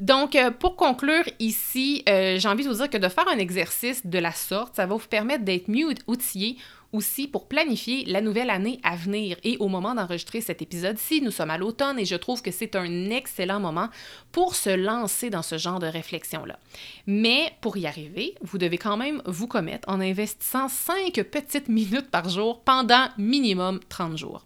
Donc, 0.00 0.34
euh, 0.34 0.50
pour 0.50 0.76
conclure 0.76 1.24
ici, 1.38 2.02
euh, 2.08 2.38
j'ai 2.38 2.48
envie 2.48 2.64
de 2.64 2.70
vous 2.70 2.76
dire 2.76 2.88
que 2.88 2.96
de 2.96 3.08
faire 3.08 3.28
un 3.28 3.38
exercice 3.38 4.06
de 4.06 4.18
la 4.18 4.32
sorte, 4.32 4.76
ça 4.76 4.86
va 4.86 4.94
vous 4.94 5.06
permettre 5.06 5.44
d'être 5.44 5.68
mieux 5.68 5.94
outillé 6.06 6.56
aussi 6.92 7.28
pour 7.28 7.46
planifier 7.46 8.04
la 8.06 8.22
nouvelle 8.22 8.48
année 8.48 8.80
à 8.82 8.96
venir. 8.96 9.36
Et 9.44 9.58
au 9.58 9.68
moment 9.68 9.94
d'enregistrer 9.94 10.40
cet 10.40 10.62
épisode-ci, 10.62 11.20
nous 11.20 11.30
sommes 11.30 11.50
à 11.50 11.58
l'automne 11.58 11.98
et 11.98 12.06
je 12.06 12.16
trouve 12.16 12.40
que 12.40 12.50
c'est 12.50 12.76
un 12.76 13.10
excellent 13.10 13.60
moment 13.60 13.90
pour 14.32 14.54
se 14.54 14.70
lancer 14.70 15.28
dans 15.28 15.42
ce 15.42 15.58
genre 15.58 15.78
de 15.78 15.86
réflexion-là. 15.86 16.58
Mais 17.06 17.52
pour 17.60 17.76
y 17.76 17.86
arriver, 17.86 18.34
vous 18.40 18.56
devez 18.56 18.78
quand 18.78 18.96
même 18.96 19.22
vous 19.26 19.46
commettre 19.46 19.88
en 19.88 20.00
investissant 20.00 20.68
5 20.68 21.12
petites 21.30 21.68
minutes 21.68 22.10
par 22.10 22.28
jour 22.28 22.60
pendant 22.62 23.08
minimum 23.18 23.80
30 23.90 24.16
jours. 24.16 24.44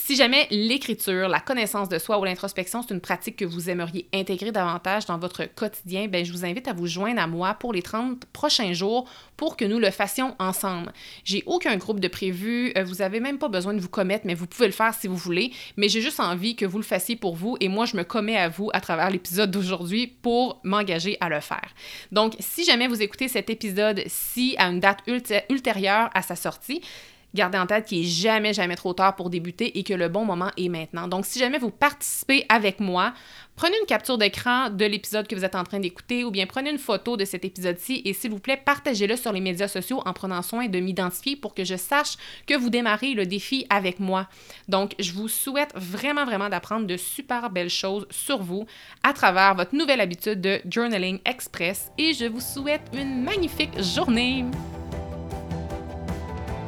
Si 0.00 0.14
jamais 0.16 0.46
l'écriture, 0.50 1.28
la 1.28 1.40
connaissance 1.40 1.88
de 1.88 1.98
soi 1.98 2.18
ou 2.18 2.24
l'introspection, 2.24 2.82
c'est 2.82 2.94
une 2.94 3.00
pratique 3.00 3.36
que 3.36 3.44
vous 3.44 3.68
aimeriez 3.68 4.08
intégrer 4.14 4.52
davantage 4.52 5.04
dans 5.06 5.18
votre 5.18 5.44
quotidien, 5.44 6.06
ben, 6.06 6.24
je 6.24 6.32
vous 6.32 6.44
invite 6.44 6.68
à 6.68 6.72
vous 6.72 6.86
joindre 6.86 7.20
à 7.20 7.26
moi 7.26 7.54
pour 7.54 7.72
les 7.72 7.82
30 7.82 8.24
prochains 8.26 8.72
jours 8.72 9.10
pour 9.36 9.56
que 9.56 9.64
nous 9.64 9.78
le 9.78 9.90
fassions 9.90 10.36
ensemble. 10.38 10.92
J'ai 11.24 11.42
aucun 11.46 11.76
groupe 11.76 11.98
de 11.98 12.06
prévu, 12.06 12.72
euh, 12.78 12.84
vous 12.84 12.96
n'avez 12.96 13.18
même 13.18 13.38
pas 13.38 13.48
besoin 13.48 13.74
de 13.74 13.80
vous 13.80 13.88
commettre, 13.88 14.24
mais 14.24 14.34
vous 14.34 14.46
pouvez 14.46 14.66
le 14.66 14.72
faire 14.72 14.94
si 14.94 15.08
vous 15.08 15.16
voulez, 15.16 15.52
mais 15.76 15.88
j'ai 15.88 16.00
juste 16.00 16.20
envie 16.20 16.54
que 16.54 16.64
vous 16.64 16.78
le 16.78 16.84
fassiez 16.84 17.16
pour 17.16 17.34
vous 17.34 17.56
et 17.60 17.68
moi, 17.68 17.84
je 17.84 17.96
me 17.96 18.04
commets 18.04 18.38
à 18.38 18.48
vous 18.48 18.70
à 18.72 18.80
travers 18.80 19.10
l'épisode 19.10 19.50
d'aujourd'hui 19.50 20.06
pour 20.06 20.60
m'engager 20.62 21.18
à 21.20 21.28
le 21.28 21.40
faire. 21.40 21.74
Donc, 22.12 22.34
si 22.38 22.64
jamais 22.64 22.86
vous 22.86 23.02
écoutez 23.02 23.26
cet 23.26 23.50
épisode-ci 23.50 24.54
à 24.58 24.68
une 24.68 24.80
date 24.80 25.00
ultérieure 25.50 26.08
à 26.14 26.22
sa 26.22 26.36
sortie, 26.36 26.82
gardez 27.34 27.58
en 27.58 27.66
tête 27.66 27.86
qu'il 27.86 28.00
n'est 28.00 28.06
jamais, 28.06 28.52
jamais 28.52 28.76
trop 28.76 28.92
tard 28.92 29.16
pour 29.16 29.30
débuter 29.30 29.78
et 29.78 29.82
que 29.82 29.94
le 29.94 30.08
bon 30.08 30.24
moment 30.24 30.50
est 30.56 30.68
maintenant. 30.68 31.08
Donc, 31.08 31.26
si 31.26 31.38
jamais 31.38 31.58
vous 31.58 31.70
participez 31.70 32.46
avec 32.48 32.80
moi, 32.80 33.12
prenez 33.56 33.76
une 33.80 33.86
capture 33.86 34.18
d'écran 34.18 34.70
de 34.70 34.84
l'épisode 34.84 35.26
que 35.26 35.34
vous 35.34 35.44
êtes 35.44 35.54
en 35.54 35.64
train 35.64 35.80
d'écouter 35.80 36.24
ou 36.24 36.30
bien 36.30 36.46
prenez 36.46 36.70
une 36.70 36.78
photo 36.78 37.16
de 37.16 37.24
cet 37.24 37.44
épisode-ci 37.44 38.02
et 38.04 38.12
s'il 38.12 38.30
vous 38.30 38.38
plaît, 38.38 38.60
partagez-le 38.64 39.16
sur 39.16 39.32
les 39.32 39.40
médias 39.40 39.68
sociaux 39.68 40.02
en 40.06 40.12
prenant 40.12 40.42
soin 40.42 40.66
de 40.68 40.80
m'identifier 40.80 41.36
pour 41.36 41.54
que 41.54 41.64
je 41.64 41.76
sache 41.76 42.16
que 42.46 42.54
vous 42.54 42.70
démarrez 42.70 43.14
le 43.14 43.26
défi 43.26 43.66
avec 43.68 44.00
moi. 44.00 44.28
Donc, 44.68 44.94
je 44.98 45.12
vous 45.12 45.28
souhaite 45.28 45.72
vraiment, 45.74 46.24
vraiment 46.24 46.48
d'apprendre 46.48 46.86
de 46.86 46.96
super 46.96 47.50
belles 47.50 47.70
choses 47.70 48.06
sur 48.10 48.42
vous 48.42 48.66
à 49.02 49.12
travers 49.12 49.54
votre 49.54 49.74
nouvelle 49.74 50.00
habitude 50.00 50.40
de 50.40 50.60
Journaling 50.68 51.20
Express 51.24 51.90
et 51.98 52.14
je 52.14 52.24
vous 52.24 52.40
souhaite 52.40 52.82
une 52.94 53.22
magnifique 53.22 53.80
journée. 53.82 54.44